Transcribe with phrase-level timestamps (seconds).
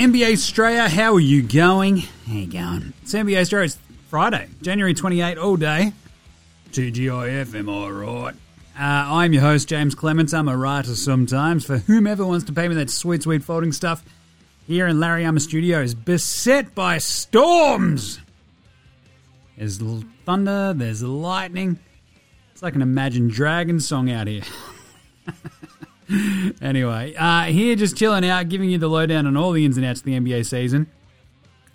[0.00, 1.98] NBA Australia, how are you going?
[1.98, 2.94] How you going?
[3.02, 3.66] It's NBA Australia.
[3.66, 3.78] It's
[4.08, 5.92] Friday, January 28, all day.
[6.72, 8.34] TGIF, am I right?
[8.74, 10.32] Uh, I'm your host, James Clements.
[10.32, 14.02] I'm a writer sometimes for whomever wants to pay me that sweet, sweet folding stuff.
[14.66, 18.20] Here in Larry Armour Studios, beset by storms.
[19.58, 19.82] There's
[20.24, 21.78] thunder, there's lightning.
[22.52, 24.44] It's like an Imagine Dragons song out here.
[26.62, 29.86] anyway, uh, here just chilling out, giving you the lowdown on all the ins and
[29.86, 30.86] outs of the NBA season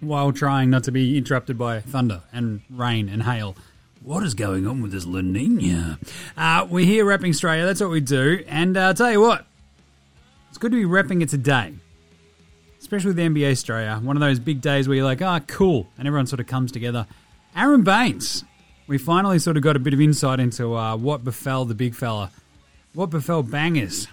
[0.01, 3.55] while trying not to be interrupted by thunder and rain and hail.
[4.01, 5.97] What is going on with this La Nina?
[6.37, 7.65] Uh, we're here repping Australia.
[7.65, 8.43] That's what we do.
[8.47, 9.45] And uh, I'll tell you what,
[10.49, 11.73] it's good to be repping it today,
[12.79, 13.99] especially with the NBA Australia.
[14.03, 15.87] One of those big days where you're like, ah, oh, cool.
[15.97, 17.07] And everyone sort of comes together.
[17.55, 18.43] Aron Baynes,
[18.85, 21.95] we finally sort of got a bit of insight into uh, what befell the big
[21.95, 22.31] fella,
[22.93, 24.07] what befell bangers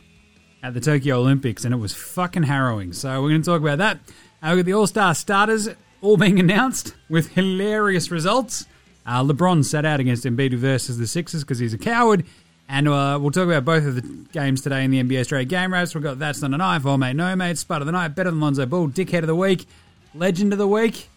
[0.62, 2.92] at the Tokyo Olympics, and it was fucking harrowing.
[2.92, 3.98] So we're going to talk about that.
[4.42, 5.68] Uh, we've got the All Star starters
[6.00, 8.66] all being announced with hilarious results.
[9.04, 12.24] Uh, LeBron sat out against Embiid versus the Sixers because he's a coward.
[12.68, 15.72] And uh, we'll talk about both of the games today in the NBA Straya Game
[15.72, 15.94] Wraps.
[15.94, 18.30] We've got That's Not an Knife, Oh Mate, No Mate, Spud of the Night, Better
[18.30, 19.66] Than Lonzo Ball, Dickhead of the Week,
[20.14, 21.08] Legend of the Week,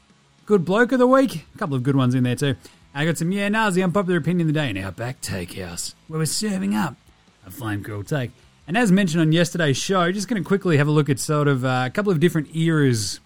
[0.46, 1.46] Good Bloke of the Week.
[1.56, 2.56] A couple of good ones in there too.
[2.94, 6.20] I got some Yeah Now's the unpopular opinion of the day in Outback Takehouse, where
[6.20, 6.96] we're serving up
[7.46, 8.32] a flame girl take.
[8.68, 11.48] And as mentioned on yesterday's show, just going to quickly have a look at sort
[11.48, 13.20] of uh, a couple of different eras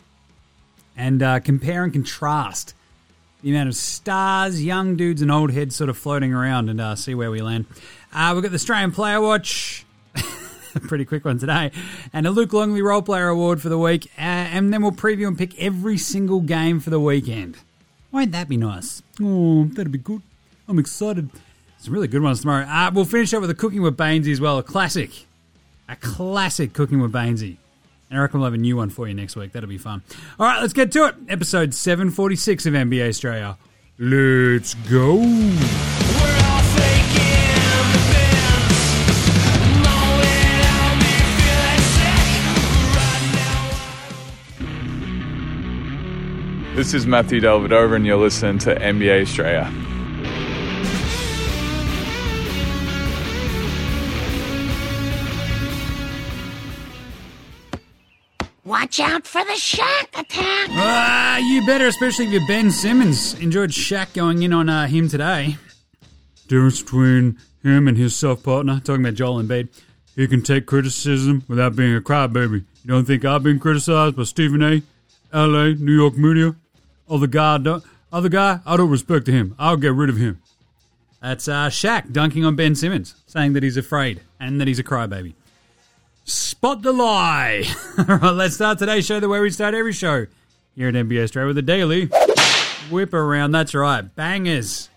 [0.98, 2.74] and uh, compare and contrast
[3.42, 6.96] the amount of stars, young dudes, and old heads sort of floating around and uh,
[6.96, 7.66] see where we land.
[8.14, 9.86] Uh, we've got the Australian Player Watch.
[10.76, 11.72] a pretty quick one today.
[12.12, 14.08] And a Luc Longley Role Player Award for the week.
[14.18, 17.58] Uh, and then we'll preview and pick every single game for the weekend.
[18.12, 19.02] Won't that be nice?
[19.22, 20.22] Oh, that'd be good.
[20.68, 21.30] I'm excited.
[21.78, 22.66] Some really good ones tomorrow.
[22.66, 24.58] Uh, we'll finish up with a Cooking with Baynesy as well.
[24.58, 25.12] A classic.
[25.90, 27.58] A classic Cooking with Baynesy.
[28.12, 29.54] And I reckon we'll have a new one for you next week.
[29.54, 30.04] That'll be fun.
[30.40, 31.16] All right, let's get to it.
[31.28, 33.58] Episode 746 of NBA Australia.
[33.98, 35.18] Let's go.
[46.76, 49.89] This is Matthew Dellavedova, and you're listening to NBA Australia.
[58.70, 60.70] Watch out for the Shaq attack.
[60.74, 63.34] Ah, you better, especially if you're Ben Simmons.
[63.40, 65.58] Enjoyed Shaq going in on uh, him today.
[66.48, 69.70] Difference between him and his self partner, talking about Joel Embiid.
[70.16, 72.64] He can take criticism without being a crybaby.
[72.84, 74.84] You don't think I've been criticized by Stephen A.,
[75.34, 76.56] L.A., New York media?
[77.10, 77.58] Other guy,
[78.14, 79.56] other guy, I don't respect him.
[79.58, 80.44] I'll get rid of him.
[81.24, 84.84] That's uh, Shaq dunking on Ben Simmons, saying that he's afraid and that he's a
[84.84, 85.34] crybaby.
[86.30, 87.64] Spot the lie.
[87.98, 90.28] All right, let's start today's show the way we start every show
[90.76, 92.06] here at NBA Australia with a daily
[92.92, 93.52] whip around.
[93.52, 94.90] That's right, bangers.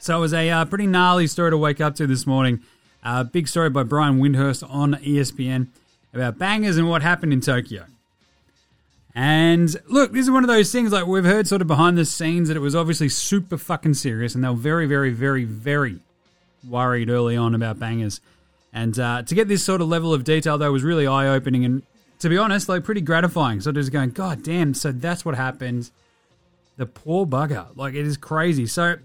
[0.00, 2.58] So it was a uh, pretty gnarly story to wake up to this morning.
[3.04, 5.68] A uh, big story by Brian Windhorst on ESPN
[6.12, 7.84] about bangers and what happened in Tokyo.
[9.14, 12.04] And look, this is one of those things like we've heard sort of behind the
[12.04, 16.00] scenes that it was obviously super fucking serious, and they were very, very, very, very
[16.68, 18.20] worried early on about bangers.
[18.76, 21.64] And uh, to get this sort of level of detail, though, was really eye opening
[21.64, 21.82] and,
[22.18, 23.62] to be honest, like pretty gratifying.
[23.62, 25.90] So just going, God damn, so that's what happened.
[26.76, 27.74] The poor bugger.
[27.74, 28.66] Like, it is crazy.
[28.66, 28.96] So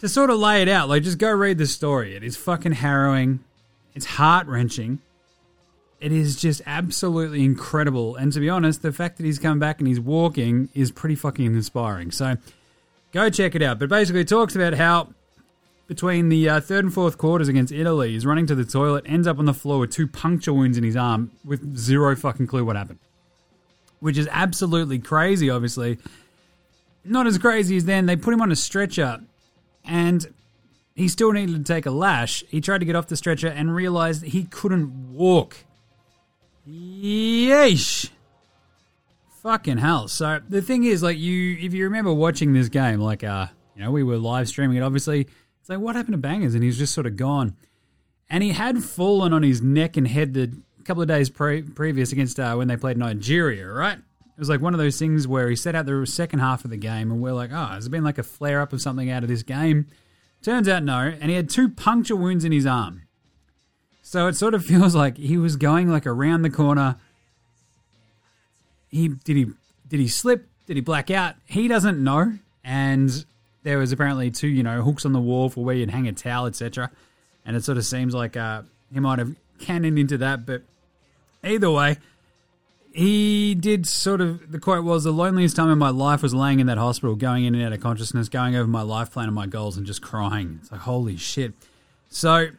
[0.00, 2.16] to sort of lay it out, like, just go read the story.
[2.16, 3.38] It is fucking harrowing,
[3.94, 4.98] it's heart wrenching.
[6.00, 8.16] It is just absolutely incredible.
[8.16, 11.14] And to be honest, the fact that he's come back and he's walking is pretty
[11.14, 12.10] fucking inspiring.
[12.10, 12.36] So
[13.12, 13.78] go check it out.
[13.78, 15.14] But basically, it talks about how
[15.86, 18.12] between the uh, third and fourth quarters against Italy.
[18.12, 20.84] He's running to the toilet, ends up on the floor with two puncture wounds in
[20.84, 22.98] his arm with zero fucking clue what happened.
[24.00, 25.98] Which is absolutely crazy, obviously.
[27.04, 28.06] Not as crazy as then.
[28.06, 29.20] They put him on a stretcher
[29.84, 30.26] and
[30.94, 32.44] he still needed to take a lash.
[32.48, 35.56] He tried to get off the stretcher and realized he couldn't walk.
[36.68, 38.10] Yeesh.
[39.42, 40.08] Fucking hell.
[40.08, 43.46] So the thing is, like you if you remember watching this game, like uh,
[43.76, 45.28] you know, we were live streaming it obviously
[45.66, 46.54] it's like, what happened to Bangers?
[46.54, 47.56] And he's just sort of gone.
[48.30, 50.52] And he had fallen on his neck and head the
[50.84, 53.98] couple of days pre- previous against uh, when they played Nigeria, right?
[53.98, 56.70] It was like one of those things where he set out the second half of
[56.70, 59.10] the game, and we're like, oh, has it been like a flare up of something
[59.10, 59.88] out of this game?
[60.40, 63.02] Turns out no, and he had two puncture wounds in his arm.
[64.02, 66.94] So it sort of feels like he was going like around the corner.
[68.88, 69.46] He did he
[69.88, 70.46] did he slip?
[70.66, 71.34] Did he black out?
[71.44, 73.24] He doesn't know, and
[73.66, 76.12] there was apparently two, you know, hooks on the wall for where you'd hang a
[76.12, 76.88] towel, etc.
[77.44, 78.62] And it sort of seems like uh,
[78.94, 80.62] he might have cannoned into that, but
[81.42, 81.98] either way,
[82.94, 86.60] he did sort of the quote was the loneliest time in my life was laying
[86.60, 89.34] in that hospital, going in and out of consciousness, going over my life plan and
[89.34, 90.60] my goals, and just crying.
[90.62, 91.52] It's like holy shit.
[92.08, 92.50] So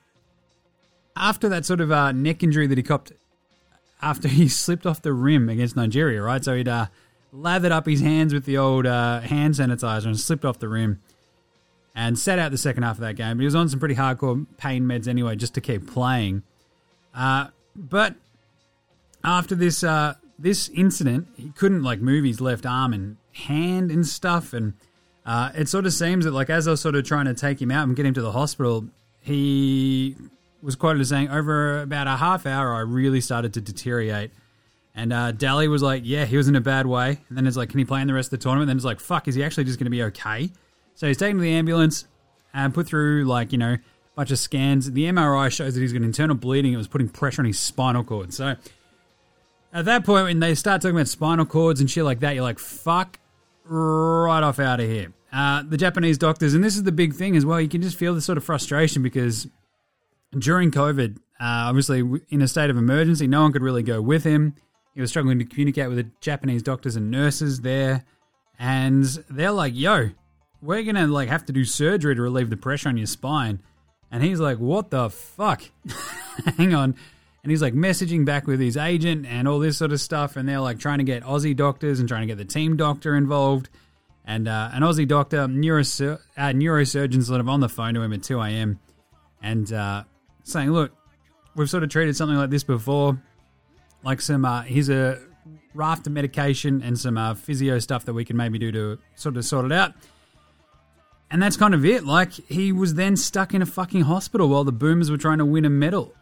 [1.15, 3.13] after that sort of uh, neck injury that he copped
[4.01, 6.43] after he slipped off the rim against Nigeria, right?
[6.43, 6.87] So he'd uh,
[7.31, 11.01] lathered up his hands with the old uh, hand sanitizer and slipped off the rim
[11.95, 13.37] and sat out the second half of that game.
[13.37, 16.43] But he was on some pretty hardcore pain meds anyway, just to keep playing.
[17.13, 18.15] Uh, but
[19.23, 24.05] after this uh, this incident, he couldn't like move his left arm and hand and
[24.05, 24.73] stuff, and
[25.25, 27.61] uh, it sort of seems that like as I was sort of trying to take
[27.61, 28.85] him out and get him to the hospital,
[29.19, 30.15] he
[30.61, 34.31] was quoted as saying, "Over about a half hour, I really started to deteriorate."
[34.97, 35.31] And uh,
[35.69, 37.85] was like, "Yeah, he was in a bad way." And then it's like, "Can he
[37.85, 39.65] play in the rest of the tournament?" And then it's like, "Fuck, is he actually
[39.65, 40.49] just going to be okay?"
[40.95, 42.07] So he's taken to the ambulance
[42.51, 43.79] and put through like you know a
[44.15, 44.91] bunch of scans.
[44.91, 46.73] The MRI shows that he's got internal bleeding.
[46.73, 48.33] It was putting pressure on his spinal cord.
[48.33, 48.55] So
[49.71, 52.43] at that point, when they start talking about spinal cords and shit like that, you're
[52.43, 53.19] like, "Fuck,
[53.65, 57.37] right off out of here." Uh, the Japanese doctors, and this is the big thing
[57.37, 57.61] as well.
[57.61, 59.47] You can just feel the sort of frustration because
[60.35, 64.23] during COVID, uh, obviously in a state of emergency, no one could really go with
[64.23, 64.55] him.
[64.97, 68.03] He was struggling to communicate with the Japanese doctors and nurses there,
[68.57, 70.09] and they're like, "Yo,
[70.59, 73.61] we're gonna like have to do surgery to relieve the pressure on your spine."
[74.09, 75.61] And he's like, "What the fuck?
[76.57, 76.95] Hang on."
[77.43, 80.49] And he's like messaging back with his agent and all this sort of stuff, and
[80.49, 83.69] they're like trying to get Aussie doctors and trying to get the team doctor involved.
[84.25, 88.13] And uh, an Aussie doctor, neurosur- uh, neurosurgeon, sort of on the phone to him
[88.13, 88.79] at 2 a.m.
[89.43, 90.05] and uh,
[90.41, 90.91] saying, "Look,
[91.55, 93.21] we've sort of treated something like this before.
[94.07, 95.19] Like some, uh, here's a
[95.73, 99.35] raft of medication and some uh, physio stuff that we can maybe do to sort
[99.35, 99.93] of sort it out."
[101.29, 102.05] And that's kind of it.
[102.05, 105.45] Like he was then stuck in a fucking hospital while the Boomers were trying to
[105.45, 106.13] win a medal,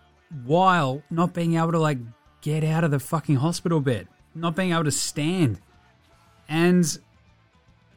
[0.46, 2.00] while not being able to like
[2.42, 5.60] get out of the fucking hospital bed, not being able to stand,
[6.50, 6.98] and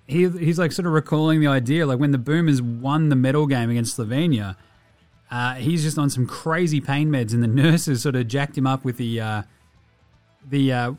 [0.07, 3.47] he he's like sort of recalling the idea like when the Boomers won the medal
[3.47, 4.55] game against Slovenia
[5.31, 8.67] uh, he's just on some crazy pain meds, and the nurses sort of jacked him
[8.67, 9.43] up with the uh,
[10.49, 10.93] the uh,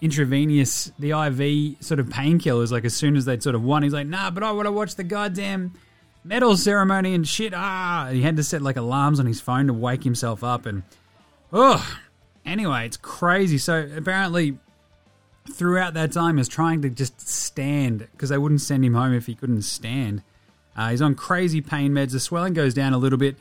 [0.00, 2.70] intravenous, the IV sort of painkillers.
[2.70, 4.72] Like as soon as they'd sort of won, he's like, "Nah, but I want to
[4.72, 5.74] watch the goddamn
[6.24, 9.72] medal ceremony and shit." Ah, he had to set like alarms on his phone to
[9.72, 10.82] wake himself up, and
[11.52, 11.96] oh,
[12.44, 13.58] anyway, it's crazy.
[13.58, 14.58] So apparently.
[15.52, 19.26] Throughout that time, was trying to just stand because they wouldn't send him home if
[19.26, 20.22] he couldn't stand.
[20.74, 22.12] Uh, he's on crazy pain meds.
[22.12, 23.36] The swelling goes down a little bit.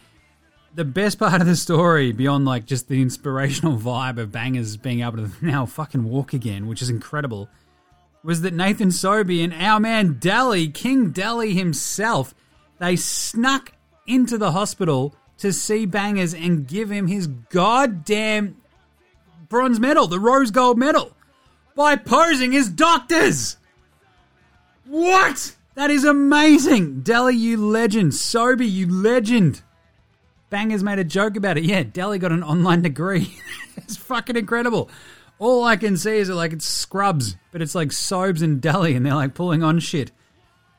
[0.76, 5.02] The best part of the story, beyond like just the inspirational vibe of bangers being
[5.02, 7.48] able to now fucking walk again, which is incredible,
[8.24, 12.34] was that Nathan Sobey and our man Daly, King Daly himself,
[12.80, 13.74] they snuck
[14.08, 18.62] into the hospital to see Bangers and give him his goddamn
[19.50, 21.16] bronze medal, the rose gold medal,
[21.76, 23.58] by posing as doctors.
[24.86, 25.56] What?
[25.76, 27.02] That is amazing.
[27.02, 28.14] Delly, you legend.
[28.16, 29.62] Sobey, you legend.
[30.54, 31.64] Bangers made a joke about it.
[31.64, 33.36] Yeah, Delly got an online degree.
[33.76, 34.88] it's fucking incredible.
[35.40, 39.04] All I can see is like it's scrubs, but it's like Sobes and Delly, and
[39.04, 40.12] they're like pulling on shit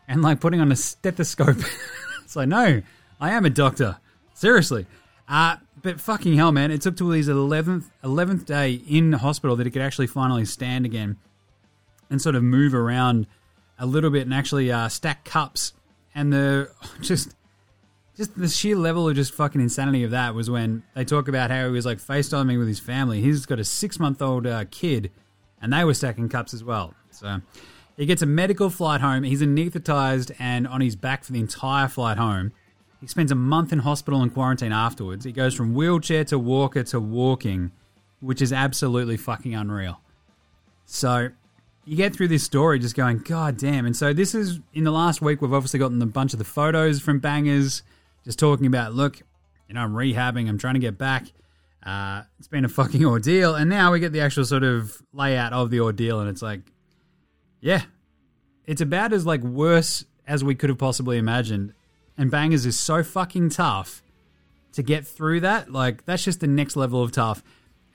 [0.06, 1.56] and like putting on a stethoscope.
[2.24, 2.82] it's like, no,
[3.20, 3.96] I am a doctor.
[4.32, 4.86] Seriously.
[5.28, 9.66] Uh, but fucking hell, man, it took till his 11th, 11th day in hospital that
[9.66, 11.16] he could actually finally stand again
[12.10, 13.26] and sort of move around
[13.76, 15.72] a little bit and actually uh, stack cups.
[16.14, 16.70] And the
[17.00, 17.34] just
[18.16, 21.50] just the sheer level of just fucking insanity of that was when they talk about
[21.50, 23.20] how he was like FaceTiming with his family.
[23.20, 25.10] He's got a six month old uh, kid,
[25.60, 26.94] and they were stacking cups as well.
[27.10, 27.40] So
[27.96, 29.22] he gets a medical flight home.
[29.24, 32.52] He's anaesthetized and on his back for the entire flight home.
[33.00, 35.24] He spends a month in hospital and quarantine afterwards.
[35.24, 37.72] He goes from wheelchair to walker to walking,
[38.20, 40.00] which is absolutely fucking unreal.
[40.86, 41.30] So
[41.84, 43.84] you get through this story just going, God damn.
[43.86, 46.44] And so this is in the last week, we've obviously gotten a bunch of the
[46.44, 47.82] photos from Bangers,
[48.24, 49.18] just talking about, look,
[49.68, 51.26] you know, I'm rehabbing, I'm trying to get back.
[51.84, 53.54] Uh, it's been a fucking ordeal.
[53.54, 56.60] And now we get the actual sort of layout of the ordeal, and it's like,
[57.60, 57.82] yeah,
[58.66, 61.74] it's about as like worse as we could have possibly imagined.
[62.16, 64.02] And Bangers is so fucking tough
[64.72, 65.70] to get through that.
[65.70, 67.42] Like, that's just the next level of tough.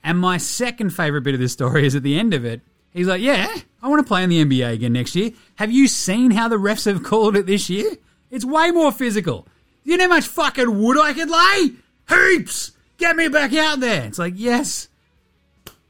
[0.04, 2.60] And my second favorite bit of this story is at the end of it,
[2.92, 5.30] He's like, yeah, I want to play in the NBA again next year.
[5.56, 7.92] Have you seen how the refs have called it this year?
[8.30, 9.46] It's way more physical.
[9.84, 11.72] You know how much fucking wood I could lay?
[12.08, 12.72] Heaps!
[12.98, 14.04] Get me back out there.
[14.04, 14.88] It's like, yes.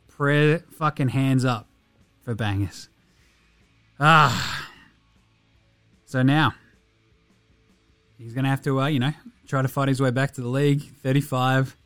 [0.09, 1.69] Prayer fucking hands up
[2.23, 2.89] for bangers.
[3.99, 4.69] Ah.
[6.07, 6.55] So now,
[8.19, 9.13] he's going to have to, uh, you know,
[9.47, 10.83] try to fight his way back to the league.
[11.03, 11.77] 35.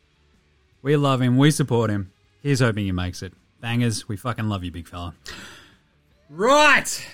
[0.81, 1.37] We love him.
[1.37, 2.11] We support him.
[2.41, 3.33] Here's hoping he makes it.
[3.61, 5.15] Bangers, we fucking love you, big fella.
[6.29, 7.07] Right.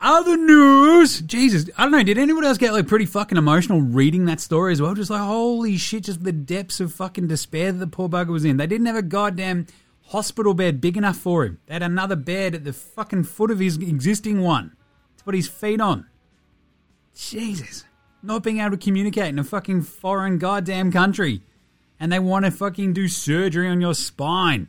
[0.00, 1.20] Other news.
[1.22, 2.02] Jesus, I don't know.
[2.02, 4.94] Did anyone else get like pretty fucking emotional reading that story as well?
[4.94, 8.44] Just like, holy shit, just the depths of fucking despair that the poor bugger was
[8.44, 8.58] in.
[8.58, 9.66] They didn't have a goddamn
[10.06, 11.58] hospital bed big enough for him.
[11.66, 14.76] They had another bed at the fucking foot of his existing one
[15.16, 16.06] to put his feet on.
[17.14, 17.84] Jesus.
[18.22, 21.42] Not being able to communicate in a fucking foreign goddamn country.
[21.98, 24.68] And they want to fucking do surgery on your spine.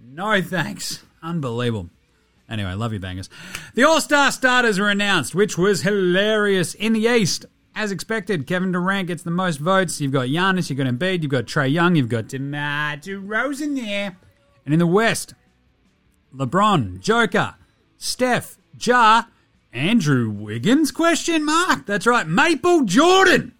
[0.00, 1.02] No thanks.
[1.22, 1.90] Unbelievable.
[2.48, 3.28] Anyway, love you bangers.
[3.74, 6.74] The All Star starters were announced, which was hilarious.
[6.74, 10.00] In the East, as expected, Kevin Durant gets the most votes.
[10.00, 14.16] You've got Giannis, you've got Embiid, you've got Trae Young, you've got DeMar DeRozan there.
[14.64, 15.34] And in the West,
[16.34, 17.56] LeBron, Joker,
[17.98, 19.24] Steph, Ja,
[19.72, 20.90] Andrew Wiggins?
[20.90, 21.86] Question mark.
[21.86, 23.54] That's right, Maple Jordan.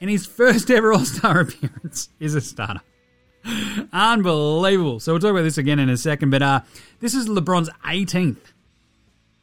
[0.00, 2.80] In his first ever All Star appearance, is a starter.
[3.92, 5.00] Unbelievable.
[5.00, 6.60] So we'll talk about this again in a second, but uh,
[7.00, 8.36] this is LeBron's 18th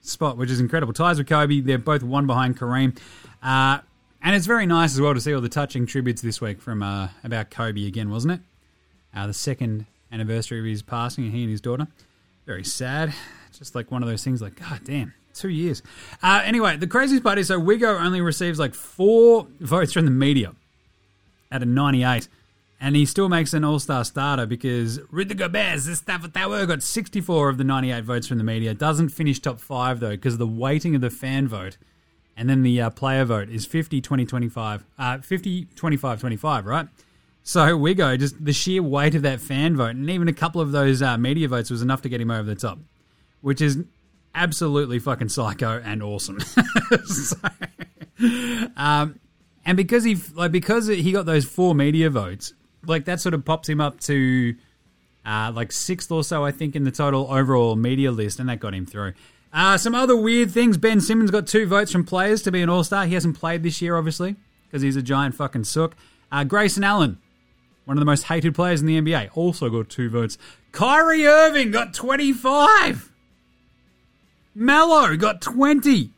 [0.01, 0.93] spot, which is incredible.
[0.93, 1.61] Ties with Kobe.
[1.61, 2.97] They're both one behind Kareem.
[3.41, 3.79] Uh,
[4.21, 6.83] and it's very nice as well to see all the touching tributes this week from
[6.83, 8.39] uh, about Kobe again, wasn't it?
[9.15, 11.87] Uh, the second anniversary of his passing, and he and his daughter.
[12.45, 13.13] Very sad.
[13.57, 15.81] Just like one of those things, like, God damn, two years.
[16.21, 20.11] Uh, anyway, the craziest part is so Wiggo only receives like four votes from the
[20.11, 20.53] media
[21.51, 22.27] out of 98.
[22.79, 26.83] And he still makes an all star starter because Rudy Gobert, this stuff Tower got
[26.83, 28.73] 64 of the 98 votes from the media.
[28.73, 31.77] Doesn't finish top five though because the weighting of the fan vote.
[32.35, 36.87] And then the uh, player vote is 50 20 25, uh, 50 25 25, right?
[37.41, 40.59] So we go, just the sheer weight of that fan vote, and even a couple
[40.59, 42.77] of those uh, media votes was enough to get him over the top,
[43.39, 43.79] which is
[44.35, 46.39] absolutely fucking psycho and awesome.
[47.05, 47.37] so,
[48.75, 49.17] um,
[49.65, 52.53] and because he like because he got those four media votes,
[52.85, 54.55] like that sort of pops him up to
[55.25, 58.59] uh, like sixth or so, I think, in the total overall media list, and that
[58.59, 59.13] got him through.
[59.53, 60.77] Uh, some other weird things.
[60.77, 63.05] Ben Simmons got two votes from players to be an All Star.
[63.05, 65.95] He hasn't played this year, obviously, because he's a giant fucking sook.
[66.31, 67.17] Uh, Grayson Allen,
[67.85, 70.37] one of the most hated players in the NBA, also got two votes.
[70.71, 73.11] Kyrie Irving got 25.
[74.53, 76.11] Melo got 20.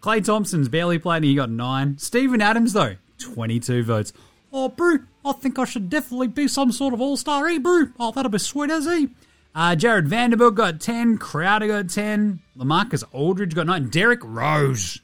[0.00, 1.98] Klay Thompson's barely played and he got 9.
[1.98, 4.12] Steven Adams, though, 22 votes.
[4.52, 7.86] Oh, bro, I think I should definitely be some sort of all star, bro?
[7.98, 9.08] Oh, that'll be sweet as he.
[9.54, 11.18] Uh, Jarred Vanderbilt got 10.
[11.18, 12.40] Crowder got 10.
[12.56, 13.88] Lamarcus Aldridge got 9.
[13.88, 15.00] Derrick Rose,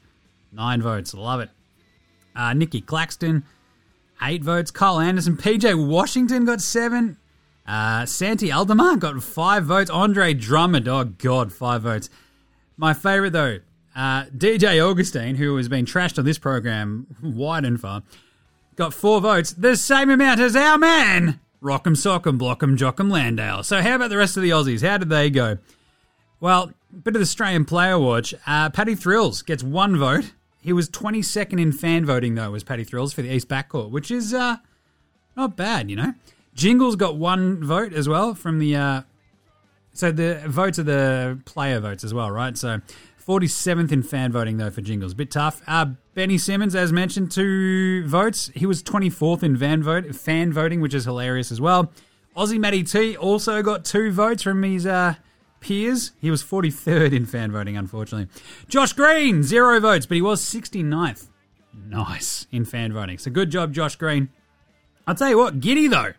[0.51, 1.13] 9 votes.
[1.13, 1.49] Love it.
[2.35, 3.43] Uh, Nicky Claxton,
[4.21, 4.71] 8 votes.
[4.71, 5.37] Kyle Anderson.
[5.37, 7.17] PJ Washington got 7.
[7.67, 9.89] Uh, Santi Aldama got 5 votes.
[9.89, 12.09] Andre Drummond, oh, God, 5 votes.
[12.75, 13.59] My favourite, though,
[13.95, 18.01] uh, DJ Augustin, who has been trashed on this program wide and far,
[18.79, 23.61] got four votes, the same amount as our man, Rock'em Sock'em Block'em Jock'em Landale.
[23.61, 24.87] So how about the rest of the Aussies?
[24.87, 25.57] How did they go?
[26.39, 26.71] Well,
[27.03, 28.33] bit of the Australian player watch.
[28.47, 30.31] Uh, Paddy Thrills gets one vote.
[30.61, 34.11] He was 22nd in fan voting, though, was Paddy Thrills for the East backcourt, which
[34.11, 34.55] is uh,
[35.35, 36.13] not bad, you know.
[36.55, 38.77] Jingles got one vote as well from the.
[38.77, 39.01] Uh,
[39.91, 42.57] so the votes are the player votes as well, right?
[42.57, 42.79] So
[43.29, 45.13] 47th in fan voting, though, for Jingles.
[45.13, 45.61] Bit tough.
[45.67, 48.49] Uh, Benny Simmons, as mentioned, two votes.
[48.55, 51.91] He was 24th in van vote, fan voting, which is hilarious as well.
[52.35, 55.13] Aussie Matty T also got two votes from his uh,
[55.59, 56.13] peers.
[56.19, 58.33] He was 43rd in fan voting, unfortunately.
[58.67, 61.27] Josh Green, zero votes, but he was 69th.
[61.87, 63.19] Nice in fan voting.
[63.19, 64.29] So good job, Josh Green.
[65.05, 66.13] I'll tell you what, Giddey though.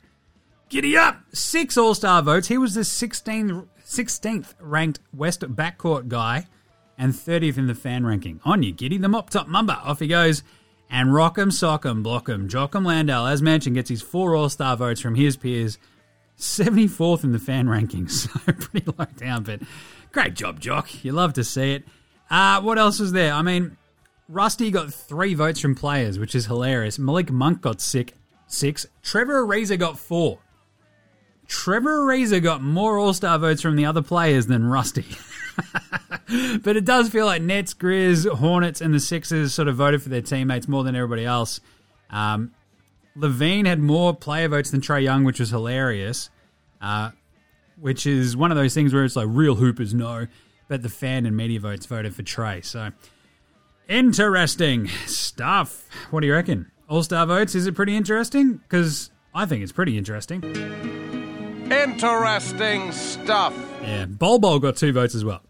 [0.69, 1.23] Giddy up!
[1.33, 2.47] Six All Star votes.
[2.47, 6.47] He was the 16th, 16th ranked West backcourt guy
[7.01, 8.41] and 30th in the fan ranking.
[8.45, 9.85] On you, Giddey, the mop top mumba.
[9.85, 10.43] Off he goes.
[10.91, 15.15] And Rock'em, Sock'em, Block'em, Jock'em Landale, as mentioned, gets his four All Star votes from
[15.15, 15.79] his peers.
[16.39, 19.61] 74th in the fan rankings, so pretty low down, but
[20.11, 21.05] great job, Jock.
[21.05, 21.85] You love to see it.
[22.31, 23.33] Uh, what else was there?
[23.33, 23.77] I mean,
[24.29, 26.99] Rusty got three votes from players, which is hilarious.
[26.99, 28.15] Malik Monk got sick,
[28.47, 28.87] six.
[29.03, 30.39] Trevor Ariza got four.
[31.47, 35.05] Trevor Ariza got more All Star votes from the other players than Rusty.
[36.63, 40.09] but it does feel like Nets, Grizz, Hornets, and the Sixers sort of voted for
[40.09, 41.61] their teammates more than everybody else.
[42.11, 42.53] Um,
[43.17, 46.31] LaVine had more player votes than Trae Young, which was hilarious.
[46.81, 47.11] Uh,
[47.81, 50.27] which is one of those things where it's like real hoopers know,
[50.69, 52.65] but the fan and media votes voted for Trae.
[52.65, 52.91] So
[53.89, 55.89] interesting stuff.
[56.11, 56.71] What do you reckon?
[56.89, 58.55] All star votes, is it pretty interesting?
[58.55, 60.43] Because I think it's pretty interesting.
[61.71, 63.55] Interesting stuff.
[63.83, 65.43] Yeah, Bol Bol got two votes as well.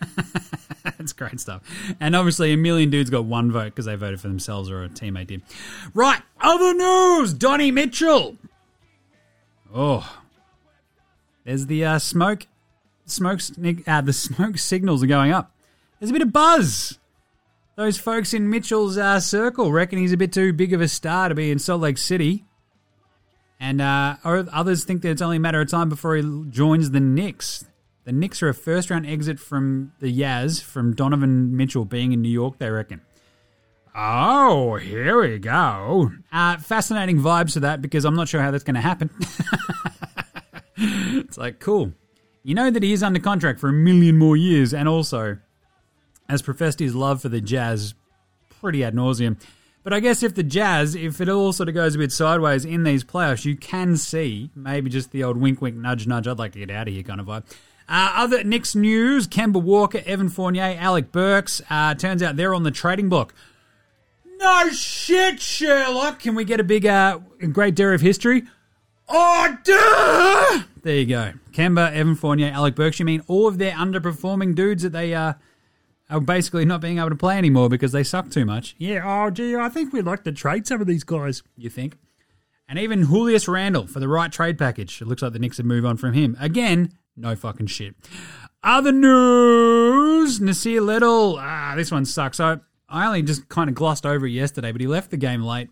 [0.84, 1.62] That's great stuff.
[2.00, 4.88] And obviously, a million dudes got one vote because they voted for themselves or a
[4.88, 5.42] teammate did.
[5.94, 8.36] Right, other news Donnie Mitchell.
[9.74, 10.18] Oh.
[11.44, 12.46] There's the uh, smoke,
[13.06, 13.40] smoke,
[13.86, 15.50] uh, the smoke signals are going up.
[15.98, 16.98] There's a bit of buzz.
[17.76, 21.28] Those folks in Mitchell's uh, circle reckon he's a bit too big of a star
[21.28, 22.44] to be in Salt Lake City.
[23.60, 27.00] And uh, others think that it's only a matter of time before he joins the
[27.00, 27.64] Knicks.
[28.08, 32.22] The Knicks are a first round exit from the Yaz from Donovan Mitchell being in
[32.22, 33.02] New York, they reckon.
[33.94, 36.12] Oh, here we go.
[36.32, 39.10] Uh, fascinating vibes to that because I'm not sure how that's going to happen.
[40.78, 41.92] it's like, cool.
[42.42, 45.36] You know that he is under contract for a million more years and also
[46.30, 47.92] has professed his love for the Jazz
[48.58, 49.38] pretty ad nauseum.
[49.82, 52.64] But I guess if the Jazz, if it all sort of goes a bit sideways
[52.64, 56.26] in these playoffs, you can see maybe just the old wink, wink, nudge, nudge.
[56.26, 57.44] I'd like to get out of here kind of vibe.
[57.88, 61.62] Uh, other Knicks news: Kemba Walker, Evan Fournier, Alec Burks.
[61.70, 63.34] Uh, turns out they're on the trading block.
[64.38, 66.20] No shit, Sherlock.
[66.20, 67.18] Can we get a big, uh,
[67.52, 68.44] great dare of history?
[69.08, 70.64] Oh, duh!
[70.82, 71.32] There you go.
[71.52, 72.98] Kemba, Evan Fournier, Alec Burks.
[72.98, 75.32] You mean all of their underperforming dudes that they uh,
[76.10, 78.74] are basically not being able to play anymore because they suck too much?
[78.78, 81.42] Yeah, oh, gee, I think we'd like to trade some of these guys.
[81.56, 81.96] You think?
[82.68, 85.00] And even Julius Randle for the right trade package.
[85.00, 86.36] It looks like the Knicks have moved on from him.
[86.38, 87.94] Again, no fucking shit.
[88.62, 91.36] Other news Nassir Little.
[91.38, 92.38] Ah, this one sucks.
[92.38, 95.42] So I only just kind of glossed over it yesterday, but he left the game
[95.42, 95.68] late.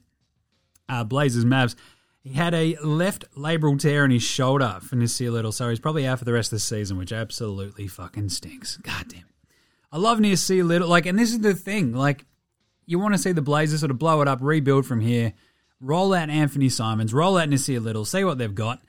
[0.88, 1.74] Uh, Blazers Mavs.
[2.22, 6.06] He had a left labral tear in his shoulder for Nassir Little, so he's probably
[6.06, 8.76] out for the rest of the season, which absolutely fucking stinks.
[8.78, 9.26] God damn it.
[9.92, 10.88] I love Nassir Little.
[10.88, 11.92] Like, and this is the thing.
[11.92, 12.24] Like,
[12.84, 15.34] you want to see the Blazers sort of blow it up, rebuild from here,
[15.80, 18.80] roll out Anthony Simons, roll out Nassir Little, see what they've got,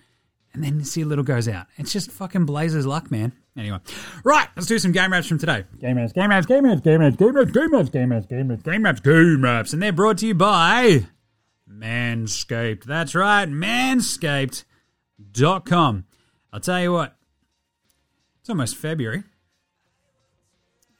[0.57, 1.67] and then Nassir Little goes out.
[1.77, 3.31] It's just fucking Blazers luck, man.
[3.55, 3.77] Anyway,
[4.23, 5.65] right, let's do some game wraps from today.
[5.79, 8.49] Game wraps, game wraps, game wraps, game wraps, game wraps, game wraps, game wraps, game
[8.49, 11.05] wraps, game wraps, game wraps, and they're brought to you by
[11.71, 12.85] Manscaped.
[12.85, 16.05] That's right, Manscaped.com.
[16.51, 17.15] I'll tell you what,
[18.39, 19.25] it's almost February.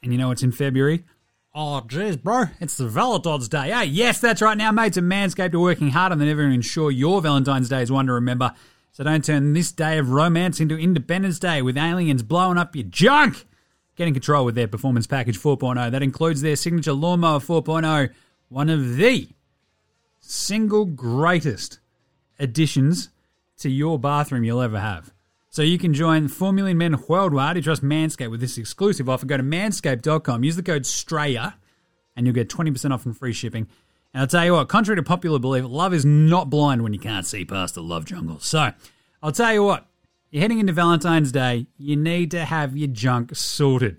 [0.04, 1.04] And you know what's in February?
[1.56, 3.72] Oh, jeez, bro, it's the Valentine's Day.
[3.72, 4.56] Hey, yes, that's right.
[4.56, 7.92] Now, mates at Manscaped are working harder than ever to ensure your Valentine's Day is
[7.92, 8.54] one to remember.
[8.98, 12.86] So don't turn this day of romance into Independence Day with aliens blowing up your
[12.86, 13.46] junk.
[13.96, 15.92] Get in control with their Performance Package 4.0.
[15.92, 18.10] That includes their signature Lawnmower 4.0,
[18.50, 19.28] one of the
[20.20, 21.78] single greatest
[22.40, 23.10] additions
[23.60, 25.14] to your bathroom you'll ever have.
[25.52, 29.28] So you can join 4 million men worldwide who trust Manscaped with this exclusive offer.
[29.28, 31.54] Go to manscaped.com, use the code STRAYER,
[32.16, 33.68] and you'll get 20% off and free shipping.
[34.18, 36.98] And I'll tell you what, contrary to popular belief, love is not blind when you
[36.98, 38.40] can't see past the love jungle.
[38.40, 38.72] So
[39.22, 39.86] I'll tell you what,
[40.32, 43.98] you're heading into Valentine's Day, you need to have your junk sorted.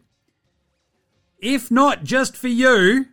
[1.38, 3.07] If not just for you,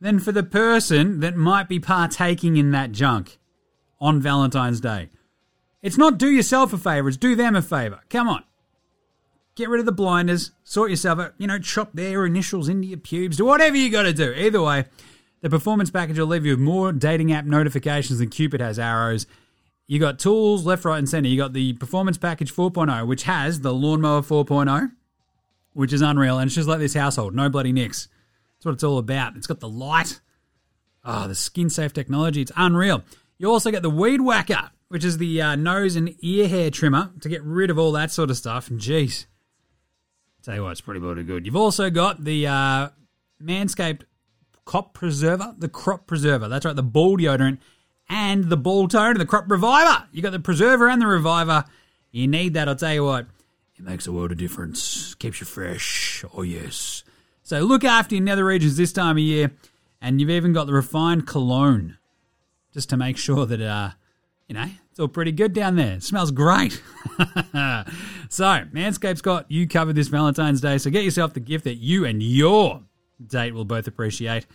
[0.00, 3.38] then for the person that might be partaking in that junk
[4.00, 5.10] on Valentine's Day.
[5.80, 8.00] It's not do yourself a favor, it's do them a favor.
[8.10, 8.42] Come on.
[9.54, 12.98] Get rid of the blinders, sort yourself out, you know, chop their initials into your
[12.98, 14.32] pubes, do whatever you got to do.
[14.32, 14.86] Either way,
[15.42, 19.26] the performance package will leave you with more dating app notifications than Cupid has arrows.
[19.88, 21.28] You got tools left, right, and center.
[21.28, 24.92] You got the performance package 4.0, which has the lawnmower 4.0,
[25.74, 28.08] which is unreal, and it's just like this household, no bloody nicks.
[28.56, 29.36] That's what it's all about.
[29.36, 30.20] It's got the light,
[31.04, 32.40] oh, the skin safe technology.
[32.40, 33.02] It's unreal.
[33.36, 37.10] You also get the weed whacker, which is the uh, nose and ear hair trimmer
[37.20, 38.70] to get rid of all that sort of stuff.
[38.70, 39.26] And jeez,
[40.44, 41.44] tell you what, it's pretty bloody good.
[41.44, 42.88] You've also got the uh,
[43.42, 44.02] Manscaped
[44.64, 46.48] Crop Preserver, the Crop Preserver.
[46.48, 47.58] That's right, the ball deodorant
[48.08, 50.06] and the ball toner, the Crop Reviver.
[50.12, 51.64] You got the Preserver and the Reviver.
[52.10, 52.68] You need that.
[52.68, 53.26] I'll tell you what,
[53.76, 55.14] it makes a world of difference.
[55.14, 56.24] Keeps you fresh.
[56.34, 57.04] Oh yes.
[57.42, 59.50] So look after your nether regions this time of year,
[60.00, 61.98] and you've even got the refined cologne,
[62.72, 63.90] just to make sure that uh,
[64.46, 65.94] you know it's all pretty good down there.
[65.94, 66.72] It smells great.
[68.28, 70.78] so Manscaped's got you covered this Valentine's Day.
[70.78, 72.82] So get yourself the gift that you and your
[73.28, 74.46] date we'll both appreciate.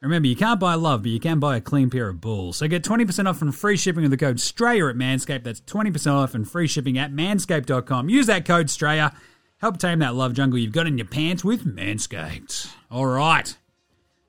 [0.00, 2.56] Remember, you can't buy love, but you can buy a clean pair of balls.
[2.56, 5.44] So get 20% off and free shipping with the code STRAYER at Manscaped.
[5.44, 8.08] That's 20% off and free shipping at manscaped.com.
[8.08, 9.12] Use that code STRAYER.
[9.58, 12.72] Help tame that love jungle you've got in your pants with Manscaped.
[12.90, 13.54] All right.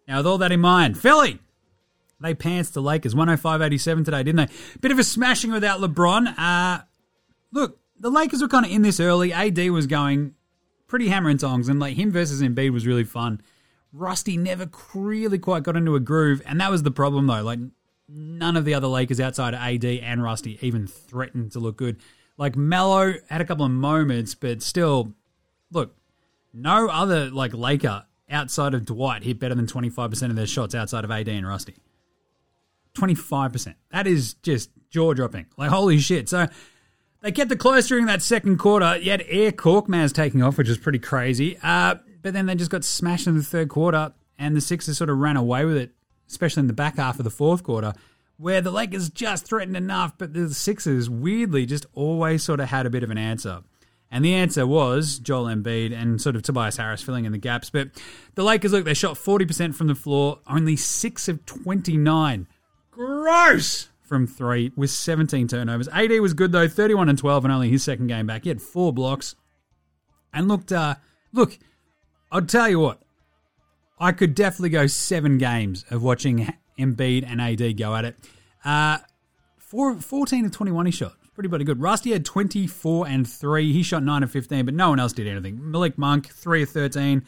[0.10, 1.40] Now, with all that in mind, Philly,
[2.20, 4.54] they pants the Lakers 105-87 today, didn't they?
[4.82, 6.38] Bit of a smashing without LeBron.
[6.38, 6.84] Uh,
[7.54, 9.32] look, the Lakers were kind of in this early.
[9.32, 10.36] AD was going
[10.88, 13.42] pretty hammer and tongs, and like him versus Embiid was really fun.
[13.94, 17.42] Rusty never really quite got into a groove, and that was the problem though.
[17.42, 17.60] Like
[18.08, 21.98] none of the other Lakers outside of AD and Rusty even threatened to look good.
[22.38, 25.14] Like Melo had a couple of moments, but still,
[25.72, 25.96] look,
[26.54, 30.48] no other like Laker outside of Dwight hit better than twenty five percent of their
[30.48, 31.76] shots outside of AD and Rusty.
[32.94, 33.78] Twenty five percent.
[33.92, 35.48] That is just jaw dropping.
[35.58, 36.30] Like holy shit.
[36.30, 36.48] So
[37.22, 38.98] They kept it close during that second quarter.
[38.98, 41.58] You had Air Korkmaz taking off, which is pretty crazy.
[41.62, 45.10] Uh, but then they just got smashed in the third quarter, and the Sixers sort
[45.10, 45.92] of ran away with it,
[46.28, 47.94] especially in the back half of the fourth quarter,
[48.38, 52.86] where the Lakers just threatened enough, but the Sixers weirdly just always sort of had
[52.86, 53.62] a bit of an answer.
[54.12, 57.70] And the answer was Joel Embiid and sort of Tobias Harris filling in the gaps.
[57.70, 57.92] But
[58.36, 62.48] the Lakers, look, they shot 40% from the floor, only 6 of 29.
[62.92, 63.88] Gross!
[64.02, 65.88] From three with 17 turnovers.
[65.88, 68.44] AD was good though, 31 and 12 and only his second game back.
[68.44, 69.36] He had four blocks
[70.34, 70.96] and looked, uh,
[71.32, 71.58] look,
[72.32, 73.02] I'll tell you what,
[74.00, 78.16] I could definitely go seven games of watching Embiid and AD go at it.
[78.64, 79.00] Uh,
[79.58, 81.82] four, 14 of 21 he shot pretty bloody good.
[81.82, 83.74] Rusty had 24 and 3.
[83.74, 85.60] He shot 9 of 15, but no one else did anything.
[85.72, 87.26] Malik Monk, 3 of 13.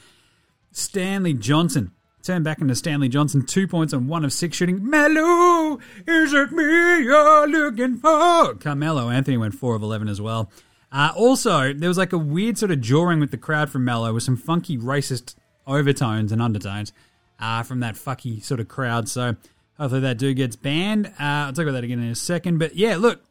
[0.72, 4.88] Stanley Johnson turned back into Stanley Johnson, 2 points and 1 of 6 shooting.
[4.88, 6.64] Melo, is it me
[7.04, 8.56] you're looking for?
[8.56, 10.52] Carmelo Anthony went 4 of 11 as well.
[10.94, 14.14] Uh, also, there was like a weird sort of jawing with the crowd from Melo
[14.14, 15.34] with some funky racist
[15.66, 16.94] overtones and undertones
[17.40, 19.10] uh, from that fucky sort of crowd.
[19.10, 19.36] So
[19.78, 21.08] hopefully that dude gets banned.
[21.08, 22.60] Uh, I'll talk about that again in a second.
[22.60, 23.24] But yeah, look,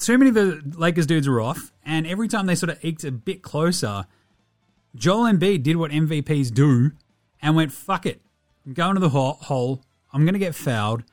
[0.00, 3.04] too many of the Lakers dudes were off, and every time they sort of eked
[3.04, 4.06] a bit closer,
[4.94, 6.92] Joel Embiid did what MVPs do
[7.40, 8.20] and went, fuck it.
[8.66, 9.82] I'm going to the hole.
[10.12, 11.04] I'm going to get fouled,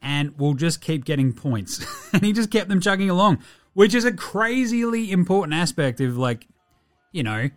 [0.00, 1.84] and we'll just keep getting points.
[2.12, 3.42] and he just kept them chugging along,
[3.74, 6.46] which is a crazily important aspect of, like,
[7.12, 7.50] you know,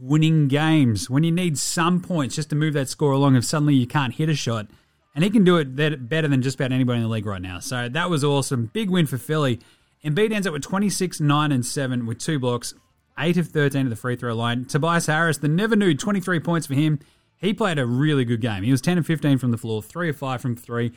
[0.00, 1.08] winning games.
[1.08, 4.14] When you need some points just to move that score along, if suddenly you can't
[4.14, 4.68] hit a shot.
[5.14, 7.58] And he can do it better than just about anybody in the league right now.
[7.58, 8.70] So that was awesome.
[8.72, 9.58] Big win for Philly.
[10.04, 12.74] Embiid ends up with 26, 9, and 7 with two blocks,
[13.18, 14.64] 8 of 13 at the free throw line.
[14.64, 17.00] Tobias Harris, the never knew, 23 points for him.
[17.36, 18.62] He played a really good game.
[18.62, 20.92] He was 10 of 15 from the floor, 3 of 5 from 3.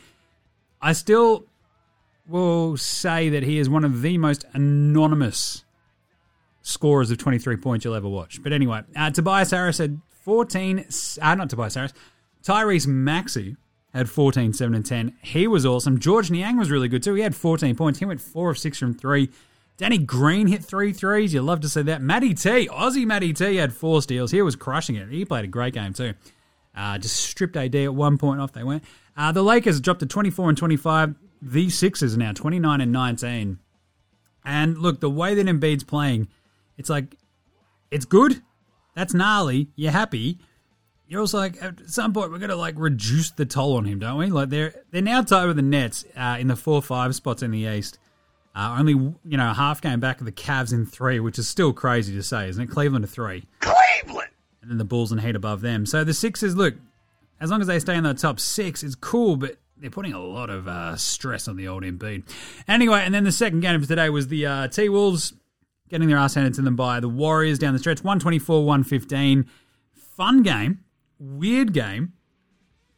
[0.81, 1.47] I still
[2.31, 5.63] will say that he is one of the most anonymous
[6.61, 8.41] scorers of 23 points you'll ever watch.
[8.41, 10.85] But anyway, uh, Tobias Harris had 14,
[11.21, 11.93] uh, not Tobias Harris,
[12.43, 13.57] Tyrese Maxey
[13.93, 15.17] had 14, 7, and 10.
[15.21, 15.99] He was awesome.
[15.99, 17.13] Georges Niang was really good too.
[17.13, 17.99] He had 14 points.
[17.99, 19.29] He went 4 of 6 from 3.
[19.81, 21.33] Danny Green hit three threes.
[21.33, 22.03] You love to see that.
[22.03, 24.29] Matty T, Aussie Matty T had four steals.
[24.29, 25.09] He was crushing it.
[25.09, 26.13] He played a great game too.
[26.75, 28.83] Uh, just stripped AD at one point off they went.
[29.17, 31.15] Uh, the Lakers dropped to 24 and 25.
[31.41, 33.59] The Sixers now 29 and 19.
[34.43, 36.27] And look, the way that Embiid's playing,
[36.77, 37.15] it's like,
[37.89, 38.41] it's good.
[38.95, 39.69] That's gnarly.
[39.75, 40.39] You're happy
[41.11, 44.17] you're also like at some point we're gonna like reduce the toll on him, don't
[44.17, 44.27] we?
[44.27, 47.51] Like they're they're now tied with the Nets uh, in the four five spots in
[47.51, 47.99] the East.
[48.55, 51.49] Uh, only you know a half game back of the Cavs in three, which is
[51.49, 52.69] still crazy to say, isn't it?
[52.69, 54.29] Cleveland to three, Cleveland,
[54.61, 55.85] and then the Bulls and Heat above them.
[55.85, 56.75] So the Sixers, look,
[57.41, 60.23] as long as they stay in the top six, it's cool, but they're putting a
[60.23, 62.23] lot of uh, stress on the old Embiid.
[62.67, 65.33] Anyway, and then the second game of today was the uh, T Wolves
[65.89, 69.45] getting their ass handed to them by the Warriors down the stretch, 124 115.
[70.15, 70.79] Fun game
[71.21, 72.13] weird game.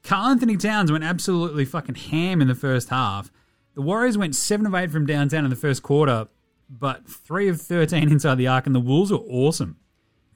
[0.03, 3.31] Karl-Anthony Towns went absolutely fucking ham in the first half.
[3.75, 6.27] The Warriors went 7 of 8 from downtown in the first quarter,
[6.69, 9.77] but 3 of 13 inside the arc, and the Wolves were awesome.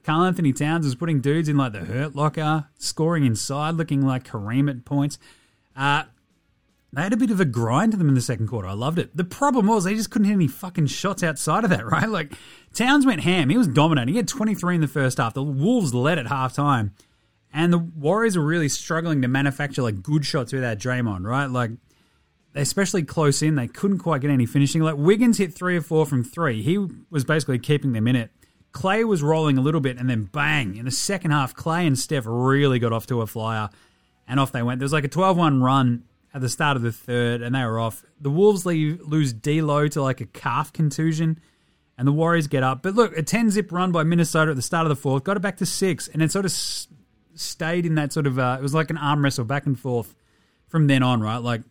[0.02, 4.70] Karl-Anthony Towns was putting dudes in like the hurt locker, scoring inside, looking like Kareem
[4.70, 5.18] at points.
[5.76, 6.04] Uh,
[6.92, 8.68] they had a bit of a grind to them in the second quarter.
[8.68, 9.16] I loved it.
[9.16, 12.08] The problem was they just couldn't hit any fucking shots outside of that, right?
[12.08, 12.32] Like,
[12.72, 13.50] Towns went ham.
[13.50, 14.14] He was dominating.
[14.14, 15.34] He had 23 in the first half.
[15.34, 16.92] The Wolves led at halftime.
[17.52, 21.46] And the Warriors are really struggling to manufacture like good shots without Draymond, right?
[21.46, 21.70] Like,
[22.54, 24.82] especially close in, they couldn't quite get any finishing.
[24.82, 26.62] Like Wiggins hit three or four from three.
[26.62, 26.78] He
[27.10, 28.30] was basically keeping them in it.
[28.72, 31.98] Klay was rolling a little bit, and then bang in the second half, Klay and
[31.98, 33.70] Steph really got off to a flyer,
[34.26, 34.78] and off they went.
[34.78, 37.78] There was like a 12-1 run at the start of the third, and they were
[37.78, 38.04] off.
[38.20, 41.40] The Wolves leave, lose D'Lo to like a calf contusion,
[41.96, 42.82] and the Warriors get up.
[42.82, 45.40] But look, a 10-zip run by Minnesota at the start of the fourth got it
[45.40, 46.52] back to six, and it sort of
[47.40, 50.14] stayed in that sort of uh, it was like an arm wrestle back and forth
[50.66, 51.38] from then on, right?
[51.38, 51.62] Like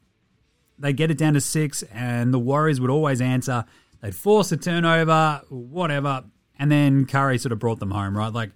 [0.80, 3.66] they get it down to six, and the Warriors would always answer.
[4.02, 6.24] They'd force a turnover, whatever,
[6.60, 8.32] and then Curry sort of brought them home, right?
[8.34, 8.52] Like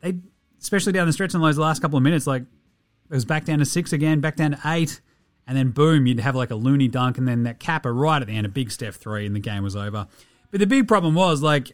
[0.00, 0.14] they,
[0.60, 3.58] especially down the stretch in those last couple of minutes, like it was back down
[3.58, 5.00] to six again, back down to eight,
[5.48, 8.28] and then boom, you'd have like a Looney dunk, and then that capper right at
[8.28, 10.06] the end, a big Steph three, and the game was over.
[10.50, 11.72] But the big problem was like,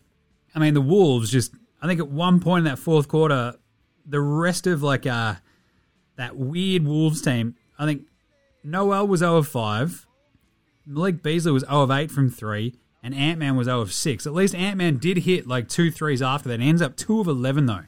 [0.54, 1.52] I mean, the Wolves just.
[1.82, 3.56] I think at one point in that fourth quarter,
[4.06, 5.34] the rest of like uh
[6.16, 8.04] that weird Wolves team, I think
[8.62, 10.06] Nowell was 0 of 5,
[10.86, 14.26] Malik Beasley was 0 of 8 from 3, and Ant Man was 0 of 6.
[14.26, 16.60] At least Ant Man did hit like two threes after that.
[16.60, 17.84] ends up 2 of 11 though.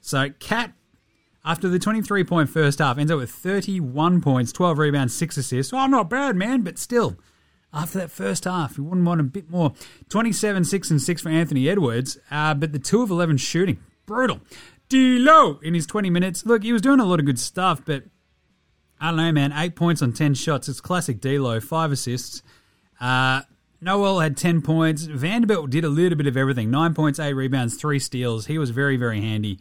[0.00, 0.72] So KAT,
[1.46, 5.72] after the 23 point first half, ends up with 31 points, 12 rebounds, 6 assists.
[5.72, 7.16] Oh, not bad, man, but still.
[7.72, 8.76] after that first half.
[8.76, 9.72] You wouldn't want a bit more.
[10.08, 13.78] 27, 6 and 6 for Anthony Edwards, uh, but the 2 of 11 shooting.
[14.06, 14.40] Brutal.
[14.88, 16.44] D'Lo in his 20 minutes.
[16.46, 18.04] Look, he was doing a lot of good stuff, but
[19.00, 19.52] I don't know, man.
[19.52, 20.68] Eight points on 10 shots.
[20.68, 21.60] It's classic D'Lo.
[21.60, 22.42] Five assists.
[23.00, 23.42] Uh,
[23.80, 25.02] Nowell had 10 points.
[25.02, 26.70] Vanderbilt did a little bit of everything.
[26.70, 28.46] Nine points, eight rebounds, three steals.
[28.46, 29.58] He was very, very handy.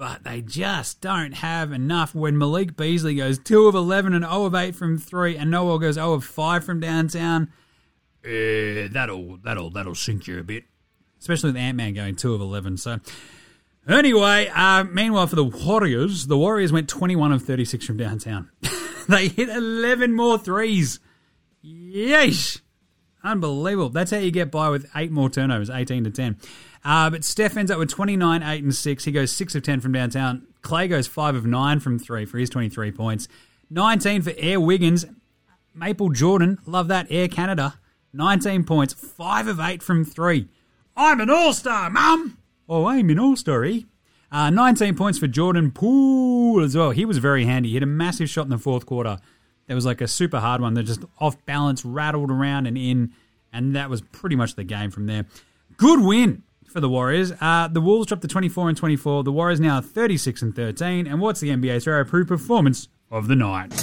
[0.00, 4.46] But they just don't have enough when Malik Beasley goes 2 of 11 and 0
[4.46, 7.52] of 8 from 3 and Nowell goes 0 of 5 from downtown.
[8.24, 10.64] Uh, that'll, that'll, that'll sink you a bit.
[11.18, 12.78] Especially with Ant-Man going 2 of 11.
[12.78, 12.98] So
[13.86, 18.50] Anyway, uh, meanwhile, for the Warriors, the Warriors went 21 of 36 from downtown.
[19.08, 20.98] they hit 11 more threes.
[21.62, 22.62] Yeesh.
[23.22, 23.90] Unbelievable.
[23.90, 26.38] That's how you get by with eight more turnovers, 18 to 10.
[26.84, 29.04] Uh, but Steph ends up with 29, 8, and 6.
[29.04, 30.46] He goes 6 of 10 from downtown.
[30.62, 33.28] Klay goes 5 of 9 from 3 for his 23 points.
[33.70, 35.06] 19 for Air Wiggins.
[35.74, 37.06] Maple Jordan, love that.
[37.10, 37.74] Air Canada,
[38.12, 40.48] 19 points, 5 of 8 from 3.
[40.96, 42.38] I'm an all star, mum!
[42.68, 43.80] Oh, I'm an all star, eh?
[44.32, 46.90] Uh, 19 points for Jordan Poole as well.
[46.90, 47.70] He was very handy.
[47.70, 49.18] He had a massive shot in the fourth quarter.
[49.66, 53.12] There was like a super hard one that just off balance, rattled around and in,
[53.52, 55.26] and that was pretty much the game from there.
[55.76, 57.32] Good win for the Warriors.
[57.40, 59.24] Uh, the Wolves dropped to 24 and 24.
[59.24, 61.06] The Warriors now 36 and 13.
[61.06, 63.70] And what's the NBA's throw approved performance of the night?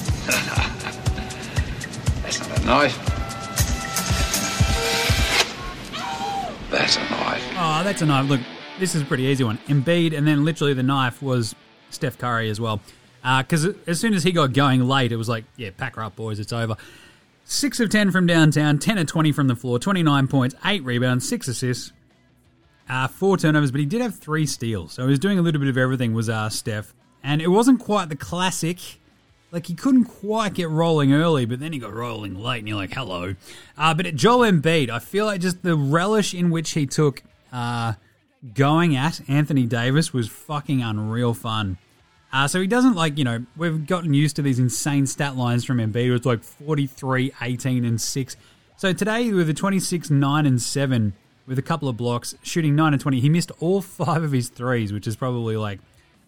[2.24, 3.14] That's not a knife.
[6.70, 7.44] That's a knife.
[7.56, 8.30] Oh, that's a knife.
[8.30, 8.42] Look,
[8.80, 9.58] this is a pretty easy one.
[9.68, 11.56] Embiid, and then literally the knife was
[11.90, 12.82] Steph Curry as well.
[13.24, 16.04] Because uh, as soon as he got going late, it was like, yeah, pack her
[16.04, 16.76] up, boys, it's over.
[17.46, 21.28] 6 of 10 from downtown, 10 of 20 from the floor, 29 points, 8 rebounds,
[21.28, 21.94] 6 assists,
[22.90, 24.94] uh, 4 turnovers, but he did have 3 steals.
[24.94, 26.94] So he was doing a little bit of everything, was uh, Steph.
[27.24, 28.80] And it wasn't quite the classic.
[29.52, 32.78] Like, he couldn't quite get rolling early, but then he got rolling late, and you're
[32.78, 33.36] like, hello.
[33.78, 37.24] Uh, but at Joel Embiid, I feel like just the relish in which he took
[37.52, 37.94] uh,
[38.54, 41.78] going at Anthony Davis was fucking unreal fun.
[42.32, 45.64] Uh, so he doesn't like, you know, we've gotten used to these insane stat lines
[45.64, 46.14] from Embiid.
[46.16, 48.38] It's like 43, 18, and 6.
[48.76, 51.14] So today, with a 26, 9, and 7,
[51.48, 54.50] with a couple of blocks, shooting 9 and 20, he missed all five of his
[54.50, 55.80] threes, which is probably like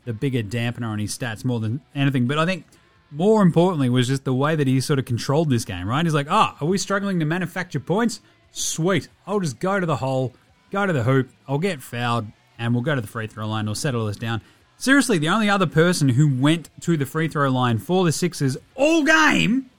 [0.06, 2.26] the bigger dampener on his stats more than anything.
[2.26, 2.66] But I think
[3.12, 6.06] more importantly was just the way that he sort of controlled this game, right?
[6.06, 8.22] He's like, ah, oh, are we struggling to manufacture points?
[8.52, 9.10] Sweet.
[9.28, 10.34] I'll just go to the hole,
[10.72, 12.26] go to the hoop, I'll get fouled,
[12.58, 13.66] and we'll go to the free throw line.
[13.66, 14.42] We'll settle this down.
[14.78, 18.56] Seriously, the only other person who went to the free throw line for the Sixers
[18.76, 19.70] all game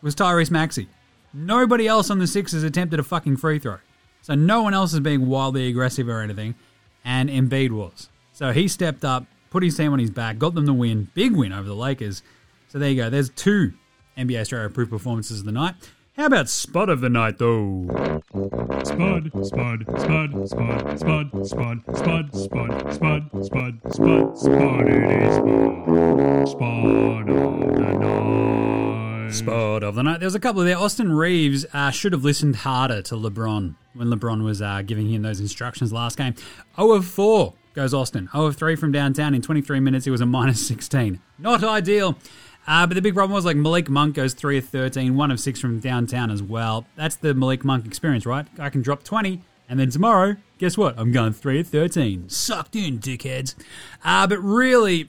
[0.00, 0.88] was Tyrese Maxey.
[1.34, 3.78] Nobody else on the Sixers attempted a fucking free throw.
[4.26, 6.56] So no one else is being wildly aggressive or anything,
[7.04, 8.08] and Embiid was.
[8.32, 11.36] So he stepped up, put his team on his back, got them the win, big
[11.36, 12.24] win over the Lakers.
[12.66, 13.08] So there you go.
[13.08, 13.74] There's two
[14.18, 15.76] NBA Australia approved performances of the night.
[16.16, 17.86] How about spot of the night, though?
[18.84, 24.88] Spud, spud, spud, spud, spud, spud, spud, spud, spud, spud, spud, spud.
[24.90, 26.48] Is spud.
[26.48, 29.05] Spud of the night.
[29.30, 30.20] Spot of the night.
[30.20, 30.76] There was a couple there.
[30.78, 35.22] Austin Reaves uh, should have listened harder to LeBron when LeBron was uh, giving him
[35.22, 36.34] those instructions last game.
[36.76, 38.28] 0 of 4 goes Austin.
[38.32, 39.34] 0 of 3 from downtown.
[39.34, 41.20] In 23 minutes, he was a minus 16.
[41.38, 42.16] Not ideal.
[42.66, 45.40] Uh, but the big problem was like Malik Monk goes 3 of 13, 1 of
[45.40, 46.86] 6 from downtown as well.
[46.96, 48.46] That's the Malik Monk experience, right?
[48.58, 50.98] I can drop 20, and then tomorrow, guess what?
[50.98, 52.28] I'm going 3 of 13.
[52.28, 53.54] Sucked in, dickheads.
[54.04, 55.08] Uh, but really,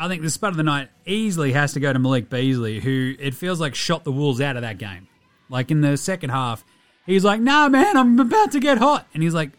[0.00, 3.14] I think the spot of the night easily has to go to Malik Beasley, who
[3.18, 5.08] it feels like shot the Wolves out of that game.
[5.50, 6.64] Like in the second half,
[7.04, 9.06] he's like, nah, man, I'm about to get hot.
[9.12, 9.50] And he's like,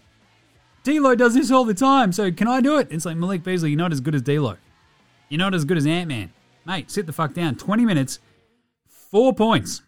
[0.84, 2.88] D'Lo does this all the time, so can I do it?
[2.90, 4.58] It's like, Malik Beasley, you're not as good as D'Lo.
[5.30, 6.34] You're not as good as Ant-Man.
[6.66, 7.54] Mate, sit the fuck down.
[7.54, 8.18] 20 minutes,
[8.88, 9.84] four points,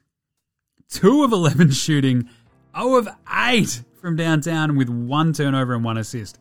[0.87, 2.29] two of 11 shooting,
[2.77, 6.37] 0 of 8 from downtown with one turnover and one assist.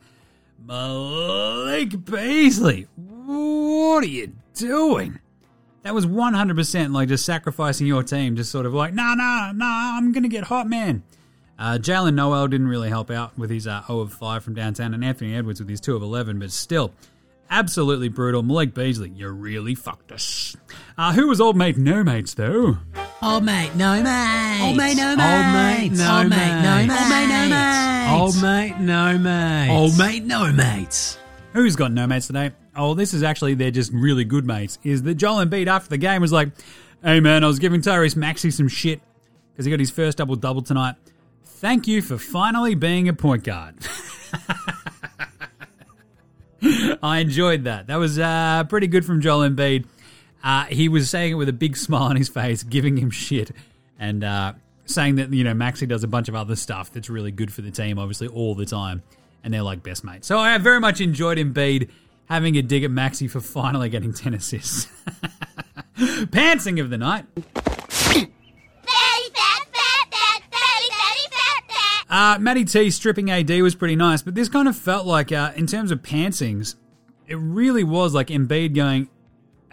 [0.64, 2.88] Malik Beasley,
[3.26, 5.18] what are you doing?
[5.82, 9.96] That was 100% like just sacrificing your team, just sort of like, nah, nah, nah,
[9.96, 11.02] I'm going to get hot, man.
[11.58, 14.94] Uh, Jaylen Nowell didn't really help out with his uh, 0 of 5 from downtown,
[14.94, 16.92] and Anthony Edwards with his 2 of 11, but still,
[17.50, 18.42] absolutely brutal.
[18.42, 20.56] Malik Beasley, you really fucked us.
[20.96, 22.78] Uh, who was old mate no mates, though?
[23.20, 24.60] Old mate, no mate.
[24.62, 25.90] Old mate, no Old mate.
[25.90, 26.36] mate, no Old mate.
[26.38, 27.50] mate, no Old mate, no mate.
[27.50, 28.18] mate.
[28.20, 29.70] Old mate, no mate.
[29.70, 31.18] Old mate, no mates.
[31.52, 32.52] Who's got no mates today?
[32.74, 34.78] Oh, this is actually they're just really good mates.
[34.84, 36.48] Is that Joel Embiid after the game was like,
[37.02, 39.02] "Hey man, I was giving Tyrese Maxey some shit
[39.52, 40.94] because he got his first double double tonight.
[41.44, 43.74] Thank you for finally being a point guard."
[47.02, 47.88] I enjoyed that.
[47.88, 49.84] That was uh, pretty good from Joel Embiid.
[50.42, 53.50] Uh, he was saying it with a big smile on his face, giving him shit,
[53.98, 54.54] and uh,
[54.86, 57.60] saying that you know Maxey does a bunch of other stuff that's really good for
[57.62, 59.02] the team, obviously all the time,
[59.44, 60.26] and they're like best mates.
[60.26, 61.88] So I very much enjoyed Embiid
[62.26, 64.86] having a dig at Maxey for finally getting ten assists.
[65.96, 67.26] Pantsing of the night.
[72.12, 75.52] Uh, Matty T stripping AD was pretty nice, but this kind of felt like, uh,
[75.56, 76.74] in terms of pantsings,
[77.26, 79.08] it really was like Embiid going,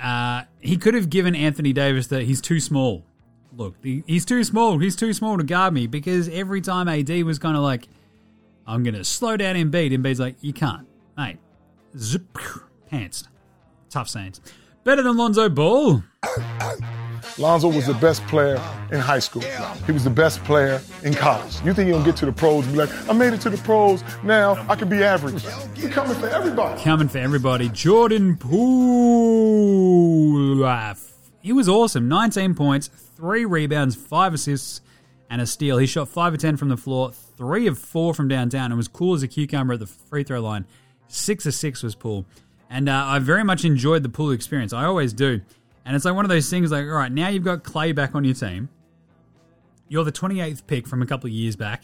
[0.02, 3.04] uh, he could have given Anthony Davis that he's too small.
[3.58, 4.78] Look, he's too small.
[4.78, 7.90] He's too small to guard me because every time AD was kind of like,
[8.70, 10.88] I'm going to slow down Embiid, Embiid's like, you can't.
[11.18, 11.40] Mate,
[11.98, 12.38] zip,
[12.88, 13.24] pants.
[13.90, 14.42] Tough sayings.
[14.84, 16.04] Better than Lonzo Ball.
[17.40, 19.42] Lonzo was the best player in high school.
[19.88, 21.56] He was the best player in college.
[21.66, 23.58] You think he'll get to the pros and be like, I made it to the
[23.58, 25.44] pros, now I can be average.
[25.82, 26.80] We're coming for everybody.
[26.84, 27.70] coming for everybody.
[27.70, 29.40] Jordan Poole.
[31.42, 32.08] He was awesome.
[32.08, 34.82] 19 points, 3 rebounds, 5 assists,
[35.30, 35.78] and a steal.
[35.78, 38.88] He shot 5 of 10 from the floor, 3 of 4 from downtown, and was
[38.88, 40.66] cool as a cucumber at the free throw line.
[41.08, 42.26] 6 of 6 was Poole.
[42.70, 44.74] And uh, I very much enjoyed the Poole experience.
[44.74, 45.42] I always do.
[45.86, 48.14] And it's like one of those things like, all right, now you've got Klay back
[48.16, 48.70] on your team.
[49.88, 51.84] You're the 28th pick from a couple of years back.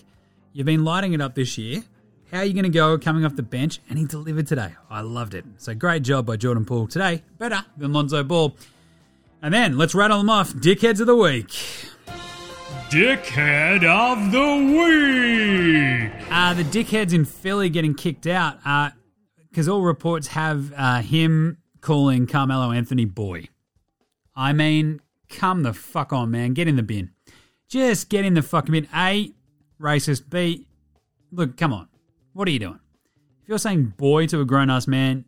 [0.53, 1.83] You've been lighting it up this year.
[2.31, 3.79] How are you going to go coming off the bench?
[3.89, 4.73] And he delivered today.
[4.89, 5.45] I loved it.
[5.57, 7.23] So great job by Jordan Poole today.
[7.37, 8.55] Better than Lonzo Ball.
[9.41, 10.53] And then let's rattle them off.
[10.53, 11.51] Dickheads of the week.
[12.95, 16.31] Dickhead of the week.
[16.31, 18.93] Uh, the dickheads in Philly getting kicked out
[19.49, 23.49] because all reports have uh, him calling Carmelo Anthony boy.
[24.33, 26.53] I mean, come the fuck on, man.
[26.53, 27.11] Get in the bin.
[27.67, 28.87] Just get in the fucking bin.
[28.95, 29.33] A,
[29.77, 30.29] racist.
[30.29, 30.65] B,
[31.33, 31.89] look, come on.
[32.31, 32.79] What are you doing?
[33.43, 35.25] If you're saying boy to a grown ass man,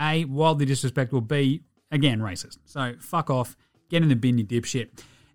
[0.00, 1.20] A, wildly disrespectful.
[1.20, 2.58] B, again, racist.
[2.64, 3.56] So fuck off.
[3.88, 4.88] Get in the bin, you dipshit.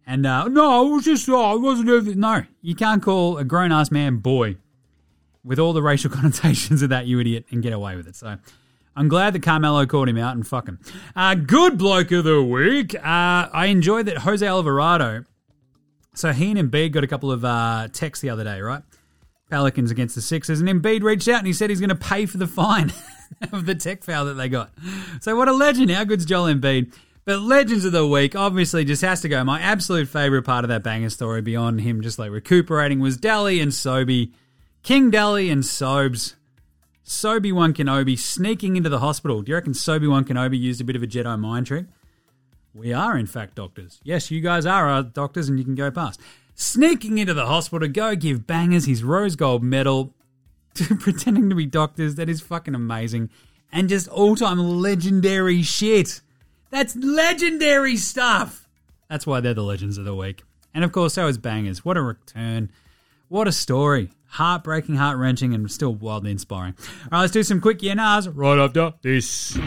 [0.07, 2.15] And uh, no, it was just, oh, I wasn't.
[2.15, 4.55] No, you can't call a grown ass man boy
[5.43, 8.15] with all the racial connotations of that, you idiot, and get away with it.
[8.15, 8.37] So
[8.95, 10.79] I'm glad that Carmelo called him out and fuck him.
[11.13, 12.95] Uh, good bloke of the week.
[12.95, 15.25] Uh, I enjoyed that Jose Alvarado.
[16.15, 18.81] So he and Embiid got a couple of uh, texts the other day, right?
[19.49, 22.25] Pelicans against the Sixers, and Embiid reached out and he said he's going to pay
[22.25, 22.91] for the fine
[23.51, 24.71] of the tech foul that they got.
[25.21, 25.91] So what a legend!
[25.91, 26.93] How good's Joel Embiid?
[27.27, 29.43] But legends of the week obviously just has to go.
[29.43, 33.61] My absolute favorite part of that banger story, beyond him just like recuperating, was Delly
[33.61, 34.31] and Sobey,
[34.81, 36.35] King Delly and Sobes.
[37.05, 39.41] Sobe One Kenobi sneaking into the hospital.
[39.41, 41.87] Do you reckon Sobe One Kenobi used a bit of a Jedi mind trick?
[42.73, 43.99] We are, in fact, doctors.
[44.05, 46.21] Yes, you guys are our doctors and you can go past.
[46.55, 50.13] Sneaking into the hospital to go give Bangers his rose gold medal,
[50.75, 52.15] to pretending to be doctors.
[52.15, 53.31] That is fucking amazing.
[53.69, 56.21] And just all time legendary shit.
[56.69, 58.67] That's legendary stuff.
[59.09, 60.43] That's why they're the legends of the week.
[60.73, 61.85] And of course, so is Bangers.
[61.85, 62.71] What a return.
[63.29, 64.11] What a story.
[64.31, 66.75] Heartbreaking, heart wrenching, and still wildly inspiring.
[66.77, 69.57] All right, let's do some quick yeah nahs right after this.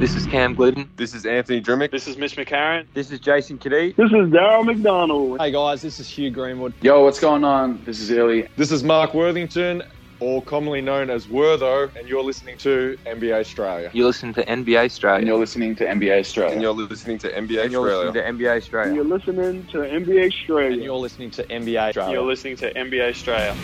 [0.00, 0.88] This is Cam Gliddon.
[0.96, 1.90] This is Anthony Drmic.
[1.92, 2.86] This is Mitch McCarron.
[2.94, 3.94] This is Jason Cadee.
[3.96, 5.40] This is Daryl McDonald.
[5.40, 6.72] Hey guys, this is Hugh Greenwood.
[6.82, 7.82] Yo, what's going on?
[7.84, 8.48] This is Illy.
[8.56, 9.82] This is Mark Worthington,
[10.20, 13.90] or commonly known as Wortho, and you're listening to NBA Australia.
[13.92, 15.18] You listen to NBA Australia.
[15.18, 16.52] And you're listening to NBA Australia.
[16.54, 18.10] And you're listening to NBA And you're Australia.
[18.10, 18.94] listening to NBA Australia.
[18.94, 20.72] You're listening to NBA Australia.
[20.72, 22.12] And you're listening to NBA Australia.
[22.12, 23.54] You're listening to NBA Australia.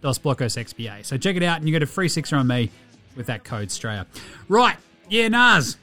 [0.00, 1.04] Dos Blocos XPA.
[1.04, 2.70] So check it out and you get a free sixer on me
[3.16, 4.06] with that code Straya.
[4.48, 4.76] Right.
[5.08, 5.76] Yeah, Nas.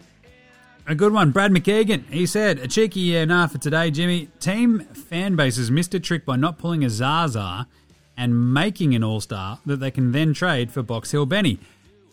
[0.88, 1.32] A good one.
[1.32, 2.06] Brad McKeegan.
[2.10, 4.30] He said, a cheeky yeah nah for today, Jimmy.
[4.40, 7.68] Team fan bases missed a trick by not pulling a Zaza
[8.16, 11.60] and making an all star that they can then trade for Box Hill Benny.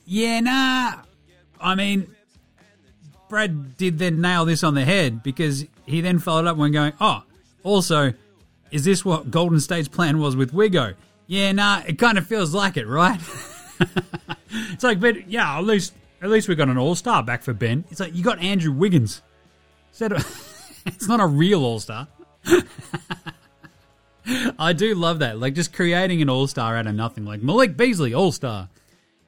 [0.04, 1.02] Yeah, nah.
[1.60, 2.14] I mean,
[3.28, 6.92] Brad did then nail this on the head because he then followed up when going,
[7.00, 7.24] oh,
[7.62, 8.12] also,
[8.70, 10.94] is this what Golden State's plan was with Wigo?
[11.26, 13.20] Yeah, nah, it kind of feels like it, right?
[14.50, 17.52] it's like, but yeah, at least at least we got an all star back for
[17.52, 17.84] Ben.
[17.90, 19.22] It's like you got Andrew Wiggins.
[19.92, 20.12] Said
[20.86, 22.08] it's not a real All Star.
[24.58, 25.38] I do love that.
[25.38, 27.24] Like just creating an All Star out of nothing.
[27.24, 28.68] Like Malik Beasley, All Star.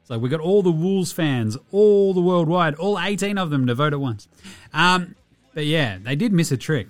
[0.09, 3.75] Like we got all the Wolves fans, all the worldwide, all 18 of them to
[3.75, 4.29] vote at once.
[4.73, 5.17] Um,
[5.55, 6.89] but yeah, they did miss a trick.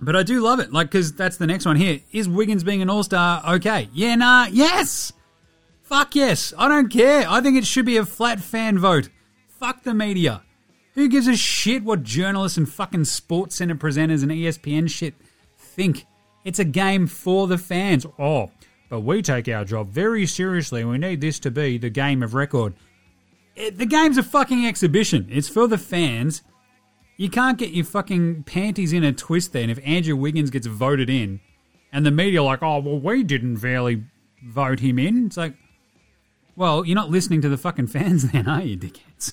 [0.00, 0.72] But I do love it.
[0.72, 2.00] Like, because that's the next one here.
[2.12, 3.88] Is Wiggins being an All Star okay?
[3.92, 5.12] Yeah, nah, yes.
[5.82, 6.52] Fuck yes.
[6.58, 7.26] I don't care.
[7.28, 9.08] I think it should be a flat fan vote.
[9.48, 10.42] Fuck the media.
[10.94, 15.14] Who gives a shit what journalists and fucking sports center presenters and ESPN shit
[15.58, 16.06] think?
[16.44, 18.06] It's a game for the fans.
[18.18, 18.50] Oh,
[18.88, 20.80] but we take our job very seriously.
[20.82, 22.74] and We need this to be the game of record.
[23.54, 25.28] It, the game's a fucking exhibition.
[25.30, 26.42] It's for the fans.
[27.16, 31.08] You can't get your fucking panties in a twist then if Andrew Wiggins gets voted
[31.08, 31.40] in
[31.92, 34.04] and the media are like, oh, well, we didn't fairly
[34.44, 35.26] vote him in.
[35.26, 35.54] It's like,
[36.54, 39.32] well, you're not listening to the fucking fans then, are you, dickheads?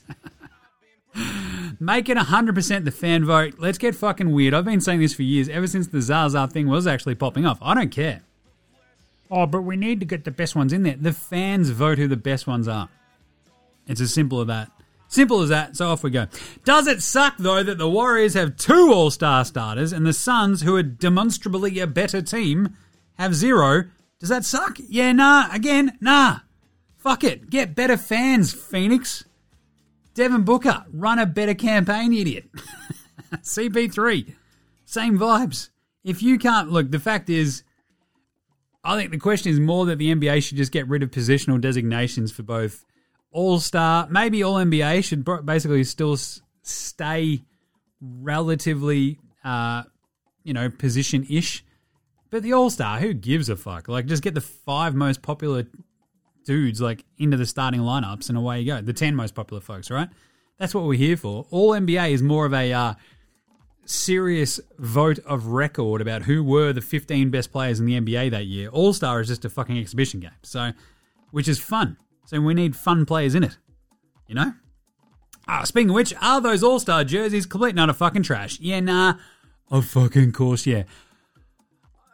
[1.80, 3.56] Make it 100% the fan vote.
[3.58, 4.54] Let's get fucking weird.
[4.54, 7.60] I've been saying this for years, ever since the Zaza thing was actually popping off.
[7.62, 8.22] I don't care.
[9.36, 10.96] Oh, but we need to get the best ones in there.
[10.96, 12.88] The fans vote who the best ones are.
[13.88, 14.70] It's as simple as that.
[15.08, 15.76] Simple as that.
[15.76, 16.28] So off we go.
[16.66, 20.62] Does it suck though that the Warriors have two All Star starters and the Suns,
[20.62, 22.78] who are demonstrably a better team,
[23.18, 23.86] have zero?
[24.20, 24.78] Does that suck?
[24.88, 25.48] Yeah, nah.
[25.52, 26.42] Again, nah.
[26.98, 27.50] Fuck it.
[27.50, 29.24] Get better fans, Phoenix.
[30.14, 32.46] Devin Booker, run a better campaign, idiot.
[33.34, 34.36] CP3,
[34.86, 35.70] same vibes.
[36.04, 37.64] If you can't, look, the fact is,
[38.84, 41.60] I think the question is more that the NBA should just get rid of positional
[41.62, 42.84] designations for both
[43.32, 46.18] All Star, maybe All NBA should basically still
[46.64, 47.44] stay
[48.02, 49.84] relatively, uh,
[50.44, 51.64] you know, position ish.
[52.30, 53.88] But the All Star, who gives a fuck?
[53.88, 55.66] Like, just get the five most popular
[56.46, 58.82] dudes like into the starting lineups and away you go.
[58.82, 60.10] The 10 most popular folks, right?
[60.58, 61.48] That's what we're here for.
[61.52, 62.94] All NBA is more of a uh,
[63.86, 68.46] serious vote of record about who were the 15 best players in the NBA that
[68.46, 68.70] year.
[68.70, 70.32] All Star is just a fucking exhibition game.
[70.44, 70.72] So,
[71.32, 71.98] which is fun.
[72.26, 73.58] So we need fun players in it.
[74.28, 74.54] You know?
[75.48, 78.60] Ah, speaking of which, are those All Star jerseys complete and utter fucking trash?
[78.60, 79.16] Yeah, nah.
[79.70, 80.84] Of fucking course, yeah.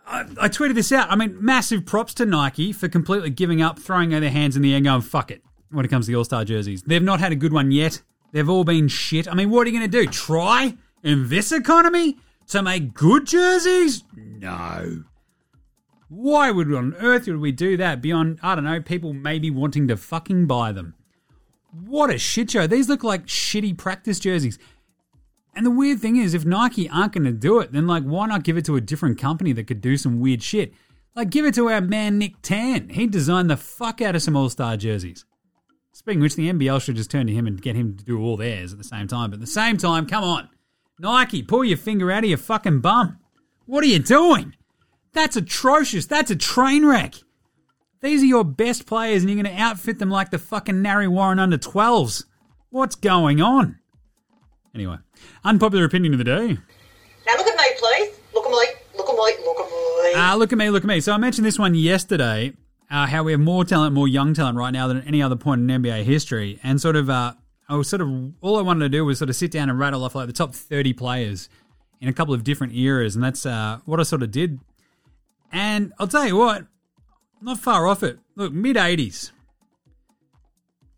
[0.08, 1.12] I, I tweeted this out.
[1.12, 4.72] I mean, massive props to Nike for completely giving up, throwing their hands in the
[4.72, 6.82] air, and going fuck it when it comes to the All Star jerseys.
[6.82, 8.02] They've not had a good one yet.
[8.32, 9.28] They've all been shit.
[9.28, 10.10] I mean, what are you going to do?
[10.10, 14.04] Try in this economy to make good jerseys?
[14.16, 15.04] No.
[16.10, 19.88] Why would on earth would we do that beyond, I don't know, people maybe wanting
[19.90, 20.96] to fucking buy them?
[21.72, 22.66] What a shit show.
[22.66, 24.58] These look like shitty practice jerseys.
[25.56, 28.26] And the weird thing is, if Nike aren't going to do it, then like, why
[28.26, 30.74] not give it to a different company that could do some weird shit?
[31.16, 32.90] Like, give it to our man Nick Tan.
[32.90, 35.26] He designed the fuck out of some All Star jerseys.
[35.92, 38.38] Speaking which, the NBL should just turn to him and get him to do all
[38.38, 39.32] theirs at the same time.
[39.32, 40.50] But at the same time, come on,
[41.00, 43.20] Nike, pull your finger out of your fucking bum.
[43.66, 44.56] What are you doing?
[45.14, 46.06] That's atrocious.
[46.06, 47.16] That's a train wreck.
[48.02, 51.10] These are your best players, and you're going to outfit them like the fucking Narre
[51.10, 52.26] Warren under 12s.
[52.70, 53.80] What's going on?
[54.76, 54.98] Anyway,
[55.44, 56.58] unpopular opinion of the day.
[57.26, 58.20] Now look at me, please.
[58.34, 58.58] Look at me.
[58.98, 59.46] Look at me.
[59.46, 60.14] Look at me.
[60.16, 61.00] Ah, look at me, look at me.
[61.02, 62.54] So I mentioned this one yesterday.
[62.92, 65.36] Uh, how we have more talent, more young talent right now than at any other
[65.36, 67.34] point in NBA history, and sort of, uh,
[67.70, 69.78] I was sort of all I wanted to do was sort of sit down and
[69.78, 71.48] rattle off like the top thirty players
[72.02, 74.60] in a couple of different eras, and that's uh, what I sort of did.
[75.52, 76.66] And I'll tell you what,
[77.42, 78.20] not far off it.
[78.36, 79.32] Look, mid '80s.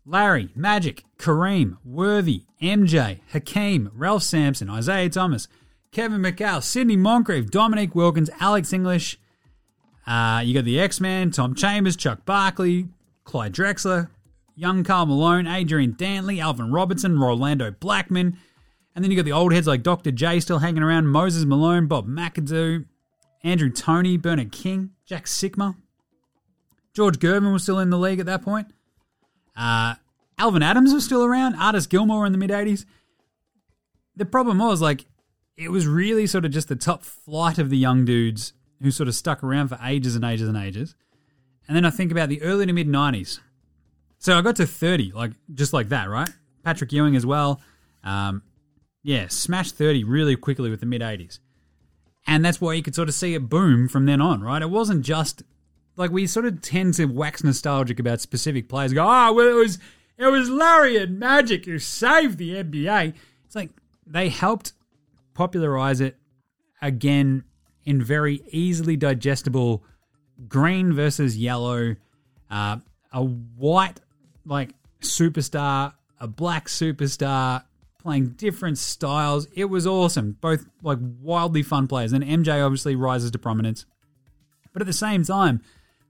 [0.04, 5.46] Larry, Magic, Kareem, Worthy, MJ, Hakeem, Ralph Sampson, Isiah Thomas,
[5.92, 9.20] Kevin McHale, Sidney Moncrief, Dominique Wilkins, Alex English.
[10.04, 12.88] Uh, you got the X Men, Tom Chambers, Chuck Barkley,
[13.24, 14.08] Clyde Drexler,
[14.54, 18.38] young Karl Malone, Adrian Dantley, Alvin Robertson, Rolando Blackman.
[18.94, 20.10] And then you got the old heads like Dr.
[20.10, 22.84] J still hanging around, Moses Malone, Bob McAdoo,
[23.42, 25.76] Andrew Toney, Bernard King, Jack Sikma.
[26.94, 28.68] George Gervin was still in the league at that point.
[29.56, 29.94] Uh,
[30.38, 31.54] Alvin Adams was still around.
[31.56, 32.84] Artis Gilmore in the mid 80s.
[34.14, 35.06] The problem was, like,
[35.56, 39.08] it was really sort of just the top flight of the young dudes who sort
[39.08, 40.94] of stuck around for ages and ages and ages.
[41.66, 43.40] And then I think about the early to mid 90s.
[44.22, 46.30] So I got to 30, like, just like that, right?
[46.62, 47.60] Patrick Ewing as well.
[48.04, 48.42] Um,
[49.02, 51.40] yeah, smashed 30 really quickly with the mid 80s.
[52.24, 54.62] And that's why you could sort of see it boom from then on, right?
[54.62, 55.42] It wasn't just
[55.96, 58.92] like we sort of tend to wax nostalgic about specific players.
[58.92, 59.80] Go, oh, well, it was
[60.16, 63.14] it was Larry and Magic who saved the NBA.
[63.44, 63.70] It's like
[64.06, 64.72] they helped
[65.34, 66.16] popularize it
[66.80, 67.42] again
[67.84, 69.82] in very easily digestible
[70.46, 71.96] green versus yellow,
[72.48, 72.76] uh,
[73.12, 73.98] a white
[74.44, 77.64] like superstar, a black superstar
[77.98, 79.46] playing different styles.
[79.54, 80.36] It was awesome.
[80.40, 82.12] Both like wildly fun players.
[82.12, 83.86] And MJ obviously rises to prominence.
[84.72, 85.62] But at the same time,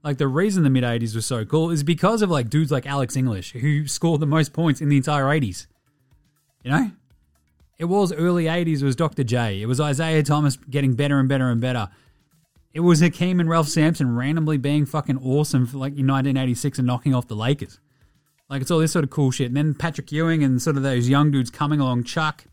[0.03, 2.85] like the reason the mid 80s was so cool is because of like dudes like
[2.85, 5.67] Alex English, who scored the most points in the entire 80s.
[6.63, 6.91] You know?
[7.77, 9.23] It was early 80s, it was Dr.
[9.23, 9.61] J.
[9.61, 11.89] It was Isiah Thomas getting better and better and better.
[12.73, 16.87] It was Hakeem and Ralph Sampson randomly being fucking awesome for like in 1986 and
[16.87, 17.79] knocking off the Lakers.
[18.49, 19.47] Like it's all this sort of cool shit.
[19.47, 22.45] And then Patrick Ewing and sort of those young dudes coming along, Chuck.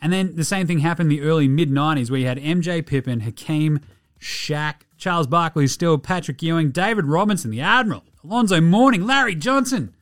[0.00, 2.84] And then the same thing happened in the early mid 90s where you had MJ
[2.84, 3.80] Pippen, Hakeem,
[4.20, 9.94] Shaq, Charles Barkley still, Patrick Ewing, David Robinson, the Admiral, Alonzo Mourning, Larry Johnson,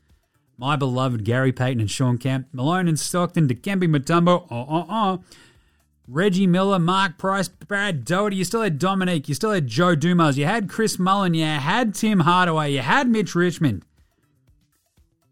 [0.56, 5.18] my beloved Gary Payton and Shawn Kemp, Malone and Stockton, Dikembe Mutombo, uh uh uh,
[6.06, 8.36] Reggie Miller, Mark Price, Brad Daugherty.
[8.36, 9.28] You still had Dominique.
[9.28, 10.36] You still had Joe Dumars.
[10.36, 11.32] You had Chris Mullin.
[11.32, 12.72] You had Tim Hardaway.
[12.72, 13.84] You had Mitch Richmond.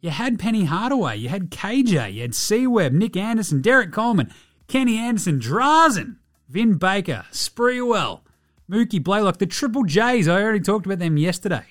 [0.02, 1.16] You had Penny Hardaway.
[1.16, 2.12] You had KJ.
[2.12, 4.34] You had C Webb, Nick Anderson, Derrick Coleman,
[4.66, 6.16] Kenny Anderson, Drazen,
[6.48, 8.22] Vin Baker, Sprewell,
[8.68, 10.26] Mookie Blaylock, the Triple J's.
[10.26, 11.64] I already talked about them yesterday.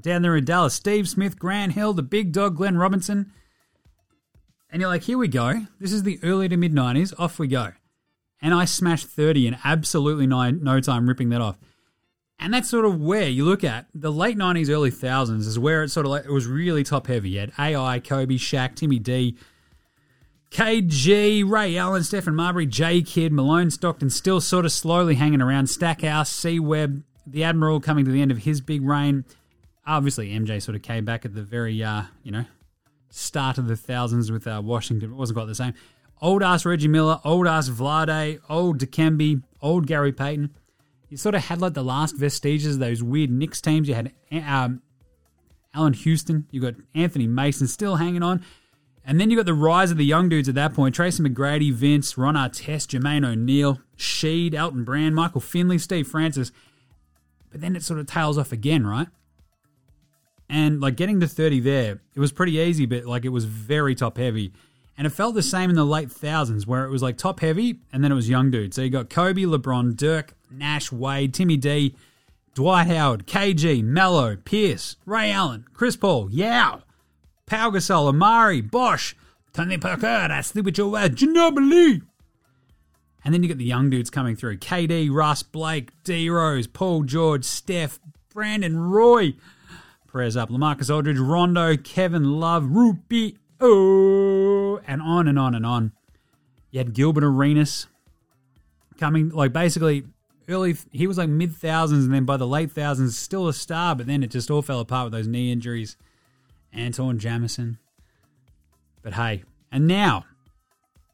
[0.00, 3.32] Down there in Dallas, Steve Smith, Grant Hill, the big dog, Glenn Robinson.
[4.70, 5.66] And you're like, here we go.
[5.78, 7.12] This is the early to mid 90s.
[7.18, 7.72] Off we go.
[8.40, 11.58] And I smashed 30 in absolutely no, no time ripping that off.
[12.38, 15.82] And that's sort of where you look at the late 90s, early thousands is where
[15.82, 17.30] it sort of like, it was really top heavy.
[17.30, 19.36] You had AI, Kobe, Shaq, Timmy D,
[20.50, 25.68] KG, Ray Allen, Stephon Marbury, J Kidd, Malone Stockton still sort of slowly hanging around.
[25.68, 29.24] Stackhouse, C Webb, the Admiral coming to the end of his big reign.
[29.86, 32.44] Obviously, MJ sort of came back at the very, uh, you know,
[33.10, 35.12] start of the thousands with uh, Washington.
[35.12, 35.74] It wasn't quite the same.
[36.20, 40.54] Old ass Reggie Miller, old ass Vlade, old Dikembe, old Gary Payton.
[41.08, 43.88] You sort of had like the last vestiges of those weird Knicks teams.
[43.88, 44.82] You had um,
[45.74, 48.42] Allan Houston, you got Anthony Mason still hanging on.
[49.04, 51.72] And then you got the rise of the young dudes at that point Tracy McGrady,
[51.72, 56.50] Vince, Ron Artest, Jermaine O'Neal, Sheed, Elton Brand, Michael Finley, Steve Francis.
[57.50, 59.06] But then it sort of tails off again, right?
[60.48, 63.94] And like getting to 30 there, it was pretty easy, but like it was very
[63.94, 64.52] top heavy.
[64.98, 67.80] And it felt the same in the late thousands where it was like top heavy
[67.92, 68.76] and then it was young dudes.
[68.76, 71.94] So you got Kobe, LeBron, Dirk, Nash, Wade, Timmy D,
[72.54, 76.82] Dwight Howard, KG, Melo, Pierce, Ray Allen, Chris Paul, Yao,
[77.44, 79.14] Pau Gasol, Amar'e, Bosh,
[79.52, 82.02] Tony Parker, I sleep with your Ginobili.
[83.24, 84.58] And then you get the young dudes coming through.
[84.58, 87.98] KD, Russ, Blake, D Rose, Paul George, Steph,
[88.32, 89.34] Brandon, Roy.
[90.06, 90.48] Prayers up.
[90.48, 95.92] Lamarcus Aldridge, Rondo, Kevin Love, Rupi, oh, and on and on and on.
[96.70, 97.86] You had Gilbert Arenas
[98.98, 100.04] coming, like basically
[100.48, 103.94] early, he was like mid thousands, and then by the late thousands, still a star,
[103.94, 105.96] but then it just all fell apart with those knee injuries.
[106.74, 107.78] Antawn Jamison.
[109.02, 110.26] But hey, and now,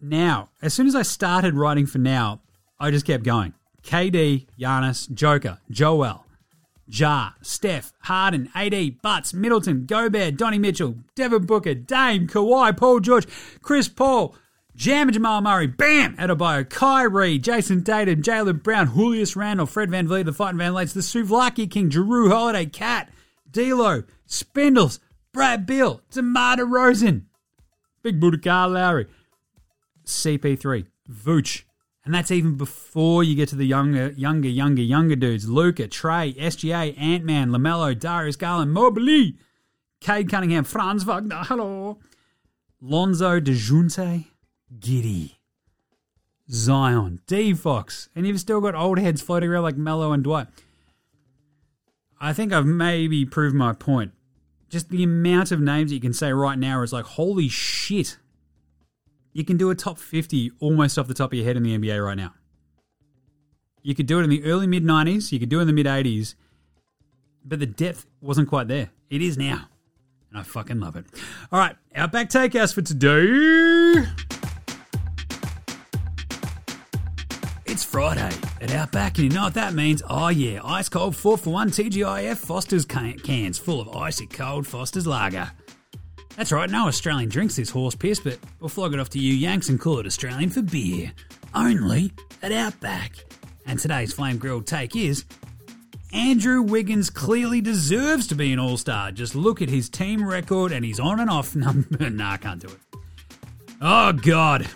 [0.01, 2.40] now, as soon as I started writing for now,
[2.80, 3.55] I just kept going.
[3.82, 6.24] KD, Giannis, Joker, Joel,
[6.89, 13.26] Jar, Steph, Harden, AD, Butts, Middleton, Gobert, Donnie Mitchell, Devin Booker, Dame, Kawhi, Paul George,
[13.62, 14.35] Chris Paul,
[14.74, 20.24] Jam and Jamal Murray, Bam, Adebayo, Kyrie, Jayson Tatum, Jaylen Brown, Julius Randle, Fred VanVleet,
[20.24, 23.11] the Fighting Van Lates, the Souvlaki King, Jrue Holiday, KAT,
[23.51, 24.99] D'Lo, Spindles,
[25.33, 27.22] Brad Beal, DeMar DeRozan,
[28.03, 29.07] Big Buddha Carl Lowry,
[30.07, 31.62] CP3, Vooch.
[32.05, 35.48] And that's even before you get to the younger, younger, younger, younger dudes.
[35.48, 39.36] Luka, Trae, SGA, Ant-Man, LaMelo, Darius Garland, Mobley,
[40.00, 41.98] Cade Cunningham, Franz Wagner, hello.
[42.80, 44.26] Lonzo DeJounte,
[44.76, 45.36] Giddey,
[46.50, 48.09] Zion, D Fox.
[48.16, 50.48] And you've still got old heads floating around like Melo and Dwight.
[52.20, 54.12] I think I've maybe proved my point.
[54.68, 58.18] Just the amount of names that you can say right now is like, holy shit.
[59.35, 61.76] You can do a top 50 almost off the top of your head in the
[61.76, 62.35] NBA right now.
[63.83, 65.72] You could do it in the early mid 90s, you could do it in the
[65.72, 66.35] mid 80s,
[67.45, 68.91] but the depth wasn't quite there.
[69.11, 69.68] It is now.
[70.30, 71.07] And I fucking love it.
[71.51, 74.05] All right, our Outback Takehouse for today.
[77.64, 78.30] It's Friday
[78.61, 80.03] at Outback, and you know what that means?
[80.09, 85.07] Oh, yeah, ice cold 4 for 1 TGIF Foster's cans full of icy cold Foster's
[85.07, 85.53] lager.
[86.37, 89.35] That's right, no Australian drinks this horse piss, but we'll flog it off to you
[89.35, 91.12] Yanks and call it Australian for beer.
[91.55, 92.12] Only
[92.43, 93.12] at Outback.
[93.66, 95.24] And today's flame grilled take is
[96.12, 99.12] Andrew Wiggins clearly deserves to be an all star.
[99.12, 102.09] Just look at his team record and his on and off number.
[102.11, 102.99] nah, I can't do it.
[103.80, 104.68] Oh, God.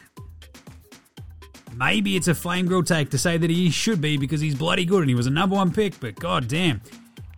[1.75, 4.85] Maybe it's a flame grilled take to say that he should be because he's bloody
[4.85, 6.81] good and he was a number one pick, but god damn.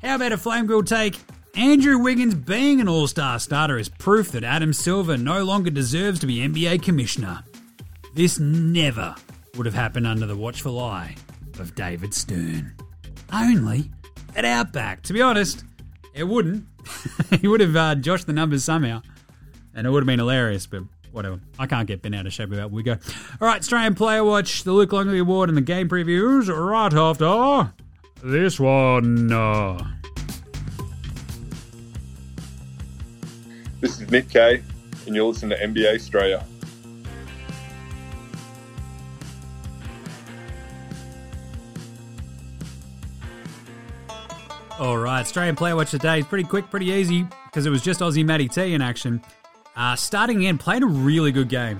[0.02, 1.18] How about a flame grilled take?
[1.58, 6.20] Andrew Wiggins being an all star starter is proof that Adam Silver no longer deserves
[6.20, 7.42] to be NBA commissioner.
[8.14, 9.16] This never
[9.56, 11.16] would have happened under the watchful eye
[11.58, 12.74] of David Stern.
[13.32, 13.90] Only
[14.36, 15.02] at Outback.
[15.02, 15.64] To be honest,
[16.14, 16.64] it wouldn't.
[17.40, 19.02] he would have uh, joshed the numbers somehow,
[19.74, 21.40] and it would have been hilarious, but whatever.
[21.58, 22.92] I can't get bent out of shape without we go.
[23.40, 27.72] All right, Australian Player Watch, the Luc Longley Award, and the game previews right after
[28.22, 29.97] this one.
[33.80, 34.60] This is Nick Kay,
[35.06, 36.44] and you're listening to NBA Australia.
[44.80, 48.00] All right, Australian Player Watch today is pretty quick, pretty easy because it was just
[48.00, 49.22] Aussie Matty T in action.
[49.76, 51.78] Uh, starting in, played a really good game.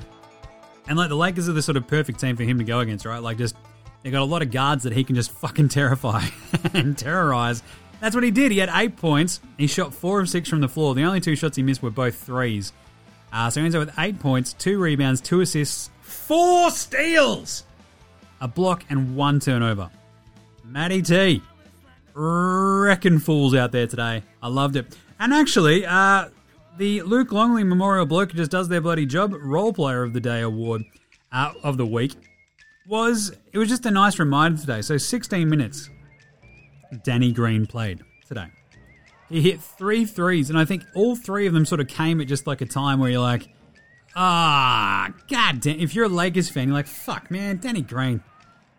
[0.87, 3.07] And like the Lakers are the sort of perfect team for him to go against,
[3.07, 3.21] right?
[3.21, 3.57] Like just
[4.05, 6.25] they got a lot of guards that he can just fucking terrify
[6.75, 7.65] and terrorize.
[8.01, 8.53] That's what he did.
[8.53, 9.41] He had eight points.
[9.57, 10.95] He shot four of six from the floor.
[10.95, 12.73] The only two shots he missed were both threes.
[13.33, 17.65] Uh, so he ends up with eight points, two rebounds, two assists, four steals,
[18.41, 19.91] a block, and one turnover.
[20.65, 21.43] Matty T,
[22.15, 24.23] wrecking fools out there today.
[24.43, 24.97] I loved it.
[25.19, 26.29] And actually, uh,
[26.79, 30.41] the Luc Longley Memorial Bloke just does their bloody job Role Player of the Day
[30.41, 30.85] award
[31.33, 32.15] uh, of the week
[32.87, 34.81] was it was just a nice reminder today.
[34.83, 35.91] So 16 minutes,
[37.03, 38.47] Danny Green played today.
[39.29, 42.29] He hit three threes, and I think all three of them sort of came at
[42.29, 43.49] just like a time where you're like,
[44.17, 45.79] ah, god damn.
[45.81, 48.23] If you're a Lakers fan, you're like, fuck, man, Danny Green.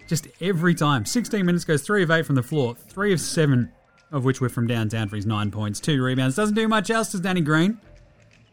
[0.08, 1.06] Just every time.
[1.06, 3.72] 16 minutes goes three of eight from the floor, three of seven
[4.12, 6.36] of which were from downtown for his nine points, two rebounds.
[6.36, 7.80] Doesn't do much else, does Danny Green.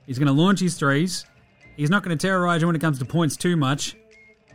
[0.07, 1.25] He's going to launch his threes.
[1.77, 3.97] He's not going to terrorize you when it comes to points too much.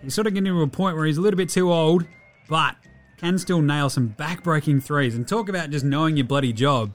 [0.01, 2.05] He's sort of getting to a point where he's a little bit too old,
[2.47, 2.75] but
[3.21, 5.15] can still nail some back-breaking threes.
[5.15, 6.91] And talk about just knowing your bloody job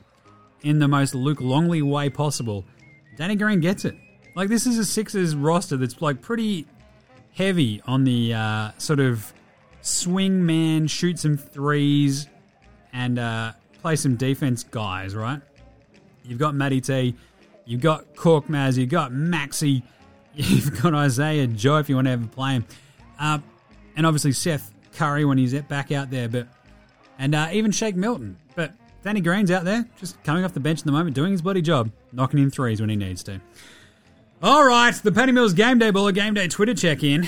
[0.63, 2.65] in the most Luc Longley way possible.
[3.17, 3.95] Danny Green gets it.
[4.35, 6.67] Like this is a Sixers roster that's like pretty
[7.33, 9.33] heavy on the uh, sort of
[9.83, 12.27] swing man, shoot some threes,
[12.93, 15.41] and uh, play some defense guys, right?
[16.25, 17.15] You've got Matty T,
[17.65, 19.85] you've got Korkmaz, you've got Maxey,
[20.35, 22.67] you've got Isaiah Joe if you want to ever play him,
[23.21, 23.39] uh,
[23.97, 26.49] and obviously Seth Curry when he's back out there, but
[27.19, 28.37] and uh, even Shake Milton.
[28.55, 28.73] But
[29.03, 31.63] Danny Green's out there, just coming off the bench at the moment, doing his bloody
[31.63, 33.41] job, knocking in threes when he needs to.
[34.43, 37.27] All right, the Patty Mills Game Day Baller Game Day Twitter check in.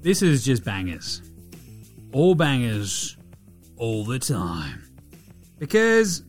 [0.00, 1.22] This is just bangers.
[2.12, 3.16] All bangers,
[3.76, 4.88] all the time.
[5.58, 6.20] Because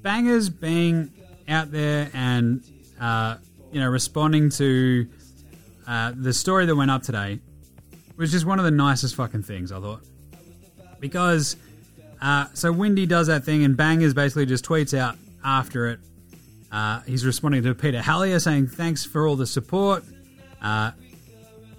[0.00, 1.10] bangers being
[1.48, 2.62] out there and,
[3.00, 3.36] uh,
[3.72, 5.08] you know, responding to
[5.86, 7.40] uh, the story that went up today
[8.16, 10.02] was just one of the nicest fucking things, I thought.
[11.00, 11.56] Because,
[12.20, 16.00] uh, so Windy does that thing and Bangers basically just tweets out after it.
[16.70, 20.04] Uh, he's responding to Peter Hallier saying, thanks for all the support.
[20.60, 20.92] Uh,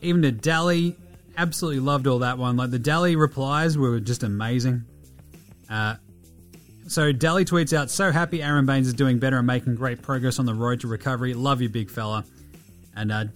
[0.02, 0.96] even to Delly,
[1.38, 2.58] absolutely loved all that one.
[2.58, 4.86] Like the Delly replies were just amazing.
[5.70, 5.96] Uh,
[6.88, 10.38] so Delly tweets out, so happy Aron Baynes is doing better and making great progress
[10.38, 11.34] on the road to recovery.
[11.34, 12.26] Love you, big fella.
[12.96, 13.24] And uh,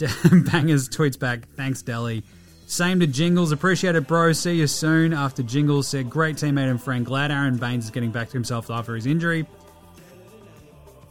[0.51, 2.23] Bangers tweets back, thanks, Delly.
[2.68, 3.53] Same to Jingles.
[3.53, 4.34] Appreciate it, bro.
[4.34, 5.13] See you soon.
[5.13, 7.05] After Jingles said, great teammate and friend.
[7.05, 9.47] Glad Aron Baynes is getting back to himself after his injury.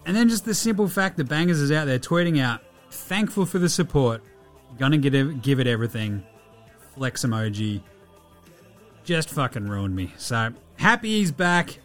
[0.05, 3.59] And then just the simple fact that Bangers is out there tweeting out, thankful for
[3.59, 4.23] the support.
[4.79, 6.23] Gonna get give it everything.
[6.95, 7.81] Flex emoji.
[9.05, 10.13] Just fucking ruined me.
[10.19, 11.79] So happy he's back.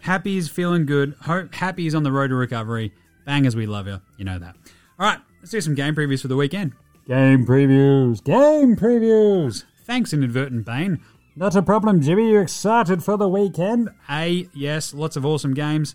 [0.00, 1.14] Happy he's feeling good.
[1.22, 2.92] Hope happy he's on the road to recovery.
[3.24, 4.02] Bangers, we love you.
[4.18, 4.54] You know that.
[4.98, 6.74] All right, let's do some game previews for the weekend.
[7.06, 8.24] Game previews.
[8.24, 9.64] Game previews.
[9.84, 11.04] Thanks, Inadvertent Bane.
[11.36, 12.30] Not a problem, Jimmy.
[12.30, 13.90] You excited for the weekend?
[14.08, 15.94] A, yes, lots of awesome games.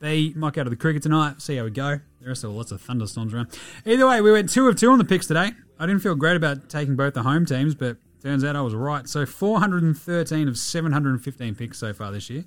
[0.00, 1.40] B, might go to the cricket tonight.
[1.40, 2.00] See how we go.
[2.20, 3.58] There are still lots of thunderstorms around.
[3.86, 5.52] Either way, we went two of two on the picks today.
[5.78, 8.74] I didn't feel great about taking both the home teams, but turns out I was
[8.74, 9.08] right.
[9.08, 12.44] So 413 of 715 picks so far this year.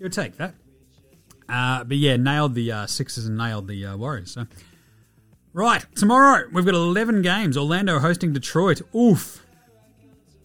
[0.00, 0.54] You'll take that.
[1.48, 4.32] Uh, but yeah, nailed the uh, Sixers and nailed the uh, Warriors.
[4.32, 4.46] So.
[5.54, 7.58] Right, tomorrow we've got 11 games.
[7.58, 8.80] Orlando hosting Detroit.
[8.94, 9.44] Oof.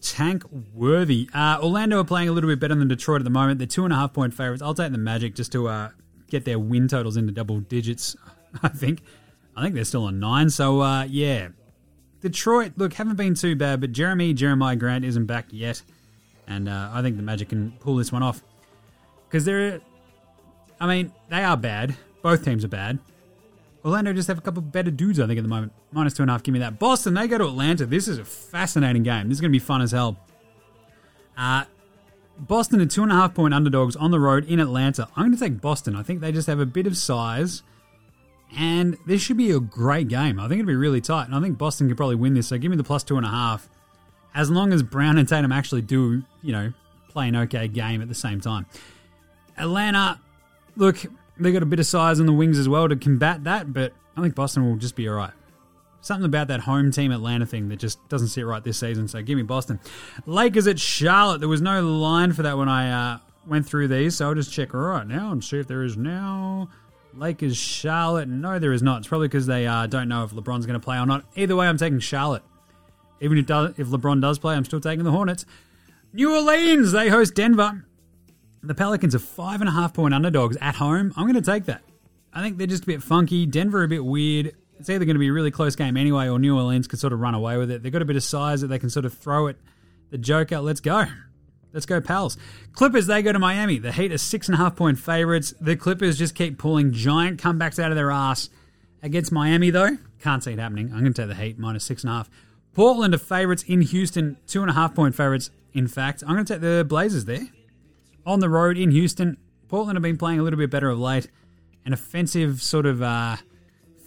[0.02, 0.44] Tank
[0.74, 1.30] worthy.
[1.32, 3.58] Uh, Orlando are playing a little bit better than Detroit at the moment.
[3.58, 4.62] They're two and a half point favorites.
[4.62, 5.90] I'll take the Magic just to uh,
[6.28, 8.16] get their win totals into double digits.
[8.62, 9.00] I think.
[9.56, 10.50] I think they're still on nine.
[10.50, 11.48] So uh, yeah,
[12.20, 12.72] Detroit.
[12.76, 15.82] Look, haven't been too bad, but Jeremy Jeremiah Grant isn't back yet,
[16.46, 18.42] and uh, I think the Magic can pull this one off
[19.26, 19.80] because they're.
[20.80, 21.96] I mean, they are bad.
[22.22, 22.98] Both teams are bad.
[23.84, 25.72] Orlando just have a couple better dudes, I think, at the moment.
[25.92, 26.78] Minus two and a half, give me that.
[26.78, 27.86] Boston, they go to Atlanta.
[27.86, 29.28] This is a fascinating game.
[29.28, 30.16] This is going to be fun as hell.
[31.36, 31.64] Uh,
[32.38, 35.08] Boston are two and a half point underdogs on the road in Atlanta.
[35.16, 35.96] I'm going to take Boston.
[35.96, 37.62] I think they just have a bit of size.
[38.56, 40.40] And this should be a great game.
[40.40, 41.26] I think it'll be really tight.
[41.26, 42.48] And I think Boston could probably win this.
[42.48, 43.68] So give me the plus two and a half.
[44.34, 46.72] As long as Brown and Tatum actually do, you know,
[47.08, 48.66] play an okay game at the same time.
[49.56, 50.20] Atlanta,
[50.76, 50.98] look,
[51.38, 53.92] they got a bit of size on the wings as well to combat that, but
[54.16, 55.32] I think Boston will just be all right.
[56.00, 59.08] Something about that home team Atlanta thing that just doesn't sit right this season.
[59.08, 59.80] So give me Boston.
[60.26, 61.38] Lakers at Charlotte.
[61.40, 64.52] There was no line for that when I uh, went through these, so I'll just
[64.52, 66.68] check right now and see if there is now.
[67.14, 68.28] Lakers Charlotte.
[68.28, 68.98] No, there is not.
[68.98, 71.24] It's probably because they uh, don't know if LeBron's going to play or not.
[71.34, 72.42] Either way, I'm taking Charlotte.
[73.20, 75.44] Even if does, if LeBron does play, I'm still taking the Hornets.
[76.12, 76.92] New Orleans.
[76.92, 77.84] They host Denver.
[78.62, 81.12] The Pelicans are five and a half point underdogs at home.
[81.16, 81.82] I'm going to take that.
[82.32, 83.46] I think they're just a bit funky.
[83.46, 84.54] Denver a bit weird.
[84.78, 87.12] It's either going to be a really close game anyway, or New Orleans could sort
[87.12, 87.82] of run away with it.
[87.82, 89.56] They've got a bit of size that they can sort of throw it.
[90.10, 91.04] The Joker, let's go.
[91.72, 92.36] Let's go, pals.
[92.72, 93.78] Clippers, they go to Miami.
[93.78, 95.52] The Heat are six and a half point favorites.
[95.60, 98.50] The Clippers just keep pulling giant comebacks out of their ass
[99.02, 99.98] against Miami, though.
[100.20, 100.92] Can't see it happening.
[100.92, 102.30] I'm going to take the Heat minus six and a half.
[102.74, 105.50] Portland are favorites in Houston, two and a half point favorites.
[105.72, 107.48] In fact, I'm going to take the Blazers there
[108.28, 109.38] on the road in Houston.
[109.68, 111.28] Portland have been playing a little bit better of late.
[111.84, 113.36] An offensive sort of uh,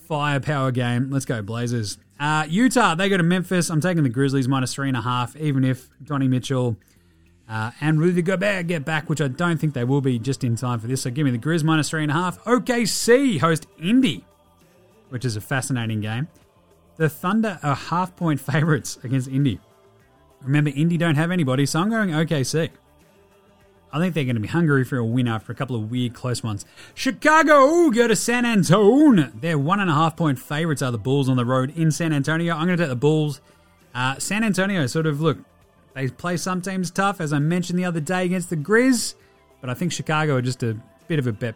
[0.08, 1.10] firepower game.
[1.10, 1.98] Let's go, Blazers.
[2.20, 3.70] Uh, Utah, they go to Memphis.
[3.72, 6.78] I'm taking the Grizzlies minus three and a half, even if Donnie Mitchell
[7.50, 10.56] uh, and Rudy Gobert get back, which I don't think they will be just in
[10.56, 11.02] time for this.
[11.02, 12.44] So give me the Grizz minus three and a half.
[12.44, 14.24] OKC host Indy,
[15.10, 16.28] which is a fascinating game.
[16.98, 19.60] The Thunder are half point favorites against Indy.
[20.44, 22.70] Remember, Indy don't have anybody, so I'm going OKC.
[23.94, 26.14] I think they're going to be hungry for a win after a couple of weird
[26.14, 26.66] close ones.
[26.94, 29.32] Chicago go to San Antonio.
[29.36, 32.14] They're one and a half point favorites are the Bulls on the road in San
[32.14, 32.54] Antonio.
[32.56, 33.42] I'm going to take the Bulls.
[33.94, 35.38] Uh, San Antonio sort of look,
[35.94, 39.16] they play some teams tough, as I mentioned the other day against the Grizz,
[39.60, 40.78] but I think Chicago are just a
[41.08, 41.56] bit of a bet,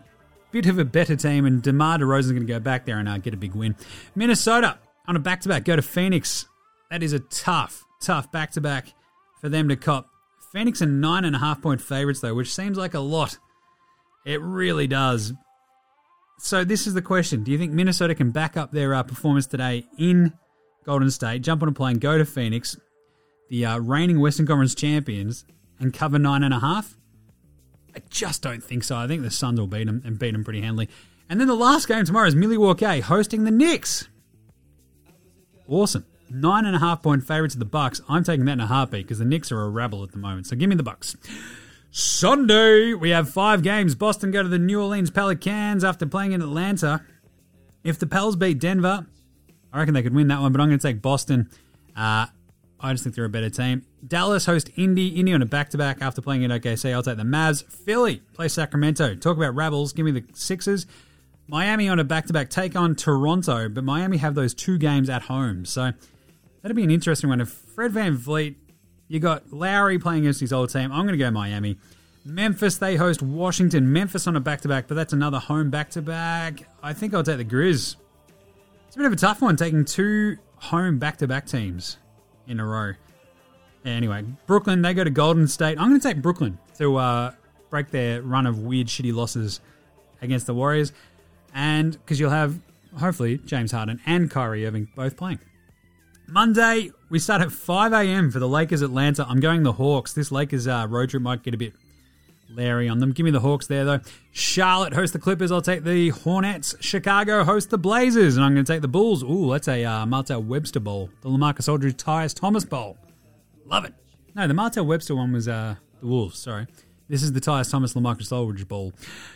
[0.52, 3.18] bit of a better team, and DeMar DeRozan's going to go back there and uh,
[3.18, 3.76] get a big win.
[4.14, 4.78] Minnesota
[5.08, 6.48] on a back to back go to Phoenix.
[6.92, 8.94] That is a tough, tough back to back
[9.40, 10.10] for them to cop.
[10.56, 13.38] Phoenix are nine and a half point favorites, though, which seems like a lot.
[14.26, 15.34] It really does.
[16.40, 19.48] So, this is the question Do you think Minnesota can back up their uh, performance
[19.48, 20.32] today in
[20.86, 22.78] Golden State, jump on a plane, go to Phoenix,
[23.50, 25.44] the uh, reigning Western Conference champions,
[25.78, 26.96] and cover nine and a half?
[27.94, 28.96] I just don't think so.
[28.96, 30.88] I think the Suns will beat them and beat them pretty handily.
[31.30, 34.08] And then the last game tomorrow is Milwaukee hosting the Knicks.
[35.68, 36.06] Awesome.
[36.30, 38.02] Nine and a half point favourites of the Bucks.
[38.10, 40.48] I'm taking that in a heartbeat because the Knicks are a rabble at the moment.
[40.48, 41.16] So give me the Bucks.
[41.92, 43.96] Sunday, we have five games.
[43.96, 47.06] Boston go to the New Orleans Pelicans after playing in Atlanta.
[47.84, 49.06] If the Pels beat Denver,
[49.72, 51.50] I reckon they could win that one, but I'm going to take Boston.
[51.96, 52.26] Uh,
[52.80, 53.86] I just think they're a better team.
[54.06, 55.08] Dallas host Indy.
[55.08, 56.94] Indy on a back to back after playing in OKC.
[56.94, 57.64] I'll take the Mavs.
[57.64, 59.16] Philly play Sacramento.
[59.16, 59.94] Talk about Rebels.
[59.94, 60.86] Give me the Sixers.
[61.48, 65.10] Miami on a back to back take on Toronto, but Miami have those two games
[65.10, 65.66] at home.
[65.66, 65.92] So
[66.66, 67.40] that'd be an interesting one.
[67.40, 68.56] If Fred VanVleet,
[69.08, 70.92] you got Lowry playing against his old team.
[70.92, 71.78] I'm going to go Miami.
[72.26, 73.94] Memphis, they host Washington.
[73.94, 76.68] Memphis on a back to back, but that's another home back to back.
[76.82, 77.98] I think I'll take the Grizz.
[78.88, 81.98] It's a bit of a tough one taking two home back to back teams
[82.48, 82.94] in a row.
[83.86, 85.80] Anyway, Brooklyn, they go to Golden State.
[85.80, 87.32] I'm going to take Brooklyn to uh,
[87.70, 89.62] break their run of weird, shitty losses
[90.20, 90.94] against the Warriors.
[91.54, 92.60] And because you'll have,
[92.98, 95.38] hopefully, James Harden and Kyrie Irving both playing.
[96.28, 98.32] Monday, we start at 5 a.m.
[98.32, 99.26] for the Lakers Atlanta.
[99.28, 100.14] I'm going the Hawks.
[100.14, 101.74] This Lakers uh, road trip might get a bit
[102.50, 103.12] Larry on them.
[103.12, 104.00] Give me the Hawks there, though.
[104.32, 105.52] Charlotte hosts the Clippers.
[105.52, 106.76] I'll take the Hornets.
[106.80, 108.38] Chicago hosts the Blazers.
[108.38, 109.24] And I'm going to take the Bulls.
[109.24, 111.10] Ooh, that's a uh, Martell Webster Bowl.
[111.22, 112.98] The Lamarcus Aldridge Tyrus Thomas Bowl.
[113.66, 113.94] Love it.
[114.36, 116.68] No, the Martell Webster one was uh, the Wolves, sorry.
[117.08, 118.94] This is the Tyrus Thomas Lamarcus Aldridge Bowl.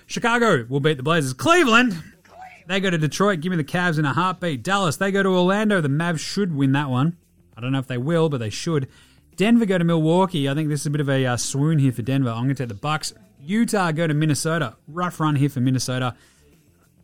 [0.07, 1.33] Chicago will beat the Blazers.
[1.33, 2.01] Cleveland,
[2.69, 3.41] they go to Detroit.
[3.41, 4.61] Give me the Cavs in a heartbeat.
[4.61, 5.81] Dallas, they go to Orlando.
[5.81, 7.17] The Mavs should win that one.
[7.57, 8.87] I don't know if they will, but they should.
[9.35, 10.47] Denver go to Milwaukee.
[10.47, 12.29] I think this is a bit of a uh, swoon here for Denver.
[12.29, 13.13] I'm going to take the Bucks.
[13.41, 14.75] Utah go to Minnesota.
[14.87, 16.15] Rough run here for Minnesota.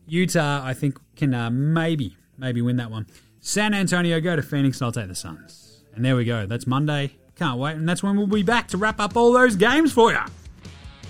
[0.05, 3.07] Utah, I think, can uh, maybe, maybe win that one.
[3.39, 5.83] San Antonio go to Phoenix, and I'll take the Suns.
[5.95, 6.45] And there we go.
[6.45, 7.15] That's Monday.
[7.37, 7.75] Can't wait.
[7.75, 10.19] And that's when we'll be back to wrap up all those games for you.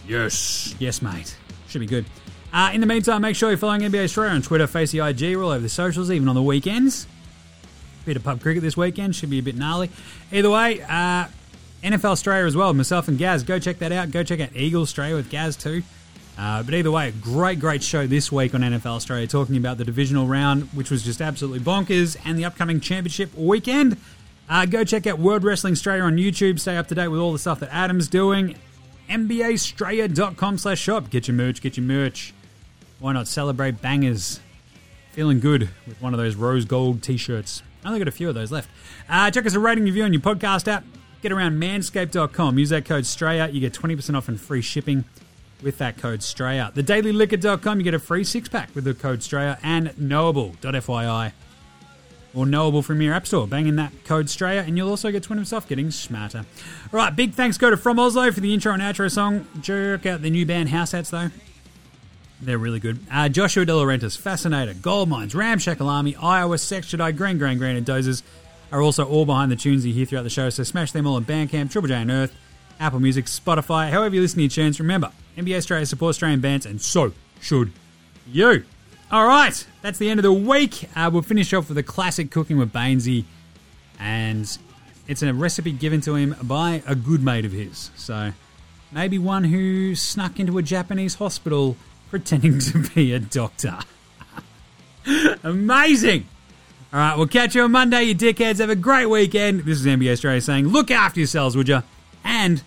[0.08, 0.76] Yes.
[0.80, 1.36] Yes, mate.
[1.68, 2.06] Should be good.
[2.56, 5.44] Uh, in the meantime, make sure you're following NBA Australia on Twitter, Facey IG, we're
[5.44, 7.06] all over the socials, even on the weekends.
[8.06, 9.90] Bit of pub cricket this weekend, should be a bit gnarly.
[10.32, 11.28] Either way, uh,
[11.84, 13.44] NFL Australia as well, myself and Gaz.
[13.44, 14.12] Go check that out.
[14.12, 15.84] Go check out Eagle Australia with Gaz too.
[16.38, 19.84] Uh, but either way, great, great show this week on NFL Australia, talking about the
[19.84, 23.98] divisional round, which was just absolutely bonkers, and the upcoming championship weekend.
[24.48, 26.62] Uh, go check out World Wrestling Australia on YouTube.
[26.62, 28.56] Stay up to date with all the stuff that Adam's doing.
[29.10, 31.10] NBAstraya.com slash shop.
[31.10, 32.34] Get your merch, get your merch.
[33.00, 34.40] Why not celebrate bangers?
[35.12, 37.64] Feeling good with one of those rose gold t shirts.
[37.84, 38.70] I only got a few of those left.
[39.08, 40.84] Uh, check us a rating review on your podcast app.
[41.22, 42.58] Get around manscaped.com.
[42.58, 43.54] Use that code STRAYA.
[43.54, 45.06] You get 20% off and free shipping
[45.62, 46.74] with that code STRAYA.
[46.74, 47.80] TheDailyLiquor.com.
[47.80, 49.60] You get a free six pack with the code STRAYA.
[49.64, 51.32] And Knowable.fyi
[52.36, 53.48] or Knowable from your app store.
[53.48, 56.40] Bang in that code Straya, and you'll also get 20% off getting smarter.
[56.94, 59.48] All right, big thanks go to From Oslo for the intro and outro song.
[59.62, 61.30] Jerk out the new band House Hats, though.
[62.42, 63.00] They're really good.
[63.12, 67.78] Uh, Joshua De Laurentiis, Fascinator, Gold Mines, Ramshackle Army, Iowa, Sex Jedi, Grand Grand Grand,
[67.78, 68.24] and Dozers
[68.72, 71.16] are also all behind the tunes you hear throughout the show, so smash them all
[71.16, 72.34] on Bandcamp, Triple J Unearthed,
[72.80, 74.80] Apple Music, Spotify, however you listen to your tunes.
[74.80, 77.72] Remember, NBA Australia supports Australian bands, and so should
[78.28, 78.66] you.
[79.12, 80.90] All right, that's the end of the week.
[80.96, 83.24] Uh, we'll finish off with a classic cooking with Bainesy,
[84.00, 84.58] and
[85.08, 87.92] it's a recipe given to him by a good mate of his.
[87.96, 88.34] So
[88.92, 91.78] maybe one who snuck into a Japanese hospital
[92.10, 93.80] pretending to be a doctor.
[95.44, 96.28] Amazing.
[96.94, 98.60] All right, we'll catch you on Monday, you dickheads.
[98.60, 99.62] Have a great weekend.
[99.62, 101.84] This is NBA Australia saying, look after yourselves, would you?
[102.24, 102.64] And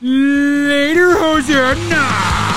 [0.00, 2.51] later, Hosanna!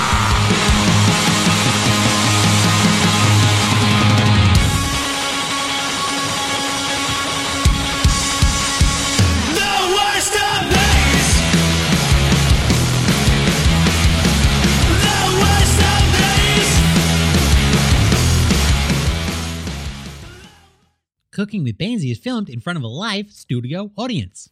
[21.36, 24.48] Cooking with Bainesy is filmed in front of a live studio audience.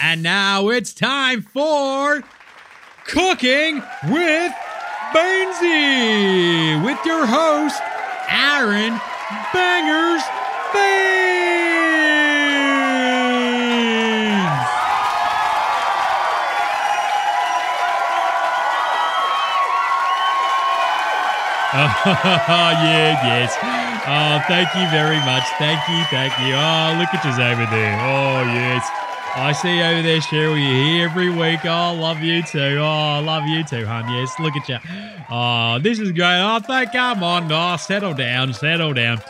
[0.00, 2.22] And now it's time for
[3.08, 4.52] Cooking with
[5.12, 7.82] Bainesy with your host,
[8.28, 9.00] Aron
[9.52, 10.22] Bangers
[10.72, 11.33] Baynes.
[21.74, 23.56] yeah, yes.
[24.06, 25.42] Oh, thank you very much.
[25.58, 26.54] Thank you, thank you.
[26.54, 27.98] Oh, look at you over there.
[28.00, 28.88] Oh, yes.
[29.34, 30.54] I see you over there, Cheryl.
[30.54, 31.64] You're here every week.
[31.64, 32.78] Oh, love you too.
[32.78, 34.08] Oh, love you too, hon.
[34.12, 34.78] Yes, look at you.
[35.28, 36.40] Oh, this is great.
[36.40, 37.50] Oh, thank, come on.
[37.50, 39.20] Oh, settle down, settle down.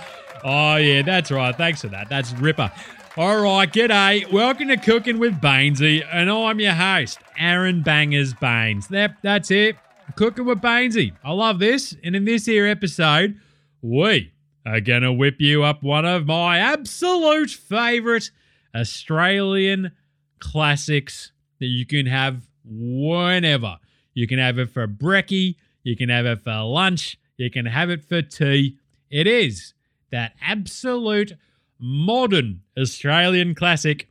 [0.45, 1.57] Oh, yeah, that's right.
[1.57, 2.11] Thanks for that.
[2.11, 2.71] That's Ripper.
[3.17, 4.31] All right, g'day.
[4.31, 8.89] Welcome to Cooking with Bainesy, and I'm your host, Aron Bangers Baynes.
[8.89, 9.77] That, that's it.
[10.17, 11.13] Cooking with Bainesy.
[11.25, 11.97] I love this.
[12.05, 13.41] And in this here episode,
[13.83, 14.33] we
[14.67, 18.31] are going to whip you up one of my absolute favourite
[18.75, 19.93] Australian
[20.39, 23.79] classics that you can have whenever.
[24.15, 27.91] You can have it for brekkie, you can have it for lunch, you can have
[27.91, 28.79] it for tea.
[29.11, 29.75] It is
[30.11, 31.33] that absolute
[31.79, 34.09] modern Australian classic.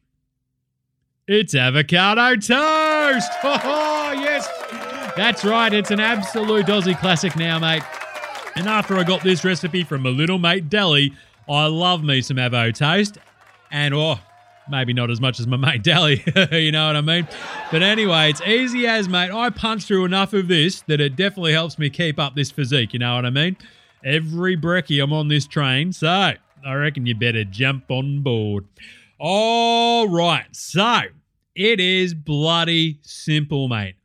[1.28, 3.32] It's avocado toast.
[3.44, 4.83] Oh, yes.
[5.16, 5.72] That's right.
[5.72, 7.84] It's an absolute Aussie classic now, mate.
[8.56, 11.14] And after I got this recipe from my little mate Delly,
[11.48, 13.20] I love me some avo toast.
[13.72, 14.20] And oh,
[14.70, 16.24] maybe not as much as my mate Delly,
[16.64, 17.28] you know what I mean?
[17.72, 19.32] But anyway, it's easy as, mate.
[19.32, 22.94] I punch through enough of this that it definitely helps me keep up this physique,
[22.94, 23.56] you know what I mean?
[24.04, 28.66] Every brekkie I'm on this train, so I reckon you better jump on board.
[29.20, 31.02] All right, so
[31.56, 33.96] it is bloody simple, mate.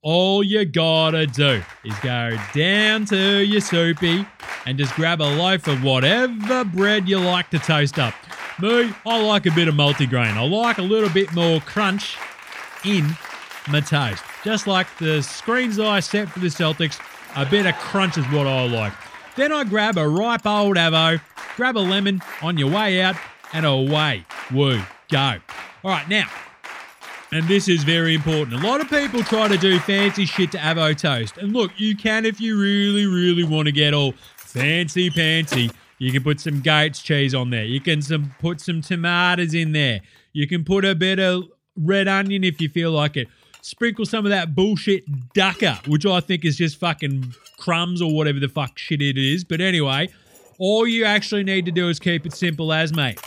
[0.00, 4.24] All you gotta do is go down to your soupy
[4.64, 8.14] and just grab a loaf of whatever bread you like to toast up.
[8.60, 10.34] Me, I like a bit of multigrain.
[10.34, 12.16] I like a little bit more crunch
[12.84, 13.08] in
[13.68, 14.22] my toast.
[14.44, 17.00] Just like the screens I set for the Celtics,
[17.34, 18.92] a bit of crunch is what I like.
[19.34, 21.20] Then I grab a ripe old avo,
[21.56, 23.16] grab a lemon on your way out,
[23.52, 24.80] and away we
[25.10, 25.38] go.
[25.82, 26.30] All right, now,
[27.32, 28.62] and this is very important.
[28.62, 31.36] A lot of people try to do fancy shit to avo toast.
[31.38, 35.72] And look, you can if you really, really want to get all fancy pantsy.
[35.98, 37.64] You can put some goat's cheese on there.
[37.64, 40.00] You can some put some tomatoes in there.
[40.32, 41.44] You can put a bit of
[41.76, 43.28] red onion if you feel like it.
[43.60, 45.04] Sprinkle some of that bullshit
[45.34, 49.44] dukkah, which I think is just fucking crumbs or whatever the fuck shit it is.
[49.44, 50.08] But anyway,
[50.58, 53.20] all you actually need to do is keep it simple as, mate.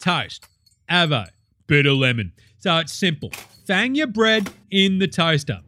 [0.00, 0.46] Toast,
[0.90, 1.28] avo,
[1.66, 2.32] bit of lemon.
[2.58, 3.30] So it's simple.
[3.66, 5.60] Fang your bread in the toaster.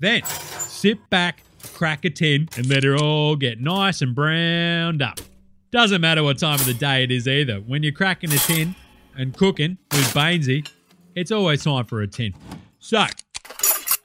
[0.00, 1.42] Then sit back,
[1.74, 5.20] crack a tin, and let it all get nice and browned up.
[5.70, 7.56] Doesn't matter what time of the day it is either.
[7.56, 8.74] When you're cracking a tin
[9.16, 10.68] and cooking with Bainesy,
[11.14, 12.34] it's always time for a tin.
[12.78, 13.04] So,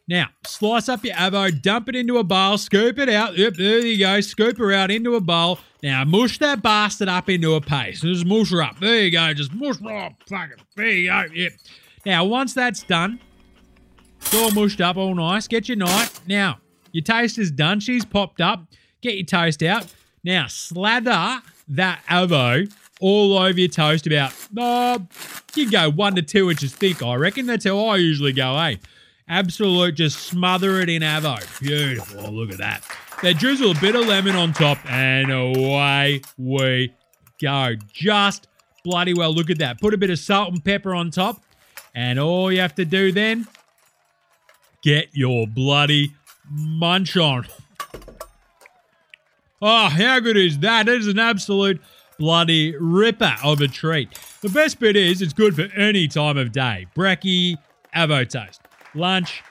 [0.07, 3.37] now slice up your avo, dump it into a bowl, scoop it out.
[3.37, 4.21] Yep, there you go.
[4.21, 5.59] Scoop her out into a bowl.
[5.81, 8.03] Now mush that bastard up into a paste.
[8.03, 8.79] Just mush her up.
[8.79, 9.33] There you go.
[9.33, 10.13] Just mush her up.
[10.27, 10.61] Fuck it.
[10.75, 11.25] There you go.
[11.33, 11.53] Yep.
[12.05, 13.19] Now, once that's done,
[14.19, 15.47] it's all mushed up, all nice.
[15.47, 16.25] Get your knife.
[16.27, 16.59] Now,
[16.91, 17.79] your toast is done.
[17.79, 18.65] She's popped up.
[19.01, 19.93] Get your toast out.
[20.23, 24.99] Now, slather that avo all over your toast about, uh,
[25.55, 27.45] you go one to two inches thick, I reckon.
[27.45, 28.75] That's how I usually go, eh?
[29.27, 31.37] Absolute, just smother it in avo.
[31.61, 32.27] Beautiful.
[32.27, 32.83] Oh, look at that.
[33.21, 36.93] Then drizzle a bit of lemon on top, and away we
[37.41, 37.75] go.
[37.93, 38.47] Just
[38.83, 39.33] bloody well.
[39.33, 39.79] Look at that.
[39.79, 41.41] Put a bit of salt and pepper on top,
[41.95, 43.47] and all you have to do then,
[44.81, 46.13] get your bloody
[46.49, 47.47] munch on.
[49.65, 50.89] Oh, how good is that?
[50.89, 51.81] It is an absolute
[52.19, 54.09] bloody ripper of a treat.
[54.41, 56.87] The best bit is it's good for any time of day.
[56.93, 57.55] Brekkie,
[57.95, 58.59] avo toast.
[58.95, 59.41] Lunch,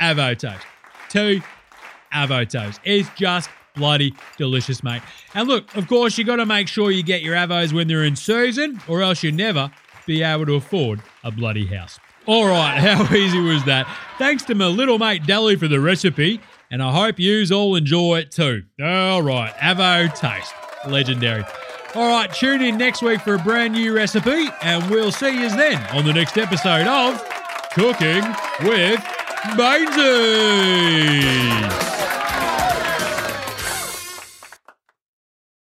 [0.00, 0.66] avo toast.
[1.08, 1.42] Two
[2.12, 2.80] avo toast.
[2.84, 5.02] It's just bloody delicious, mate.
[5.34, 8.04] And look, of course, you got to make sure you get your avos when they're
[8.04, 9.70] in season, or else you'll never
[10.06, 11.98] be able to afford a bloody house.
[12.26, 13.86] All right, how easy was that?
[14.18, 16.40] Thanks to my little mate Delly for the recipe,
[16.70, 18.64] and I hope yous all enjoy it too.
[18.82, 20.52] All right, avo taste,
[20.86, 21.44] legendary.
[21.94, 25.48] All right, tune in next week for a brand new recipe, and we'll see you
[25.50, 27.22] then on the next episode of
[27.74, 28.22] Cooking
[28.68, 29.00] with
[29.56, 31.22] Bainesy.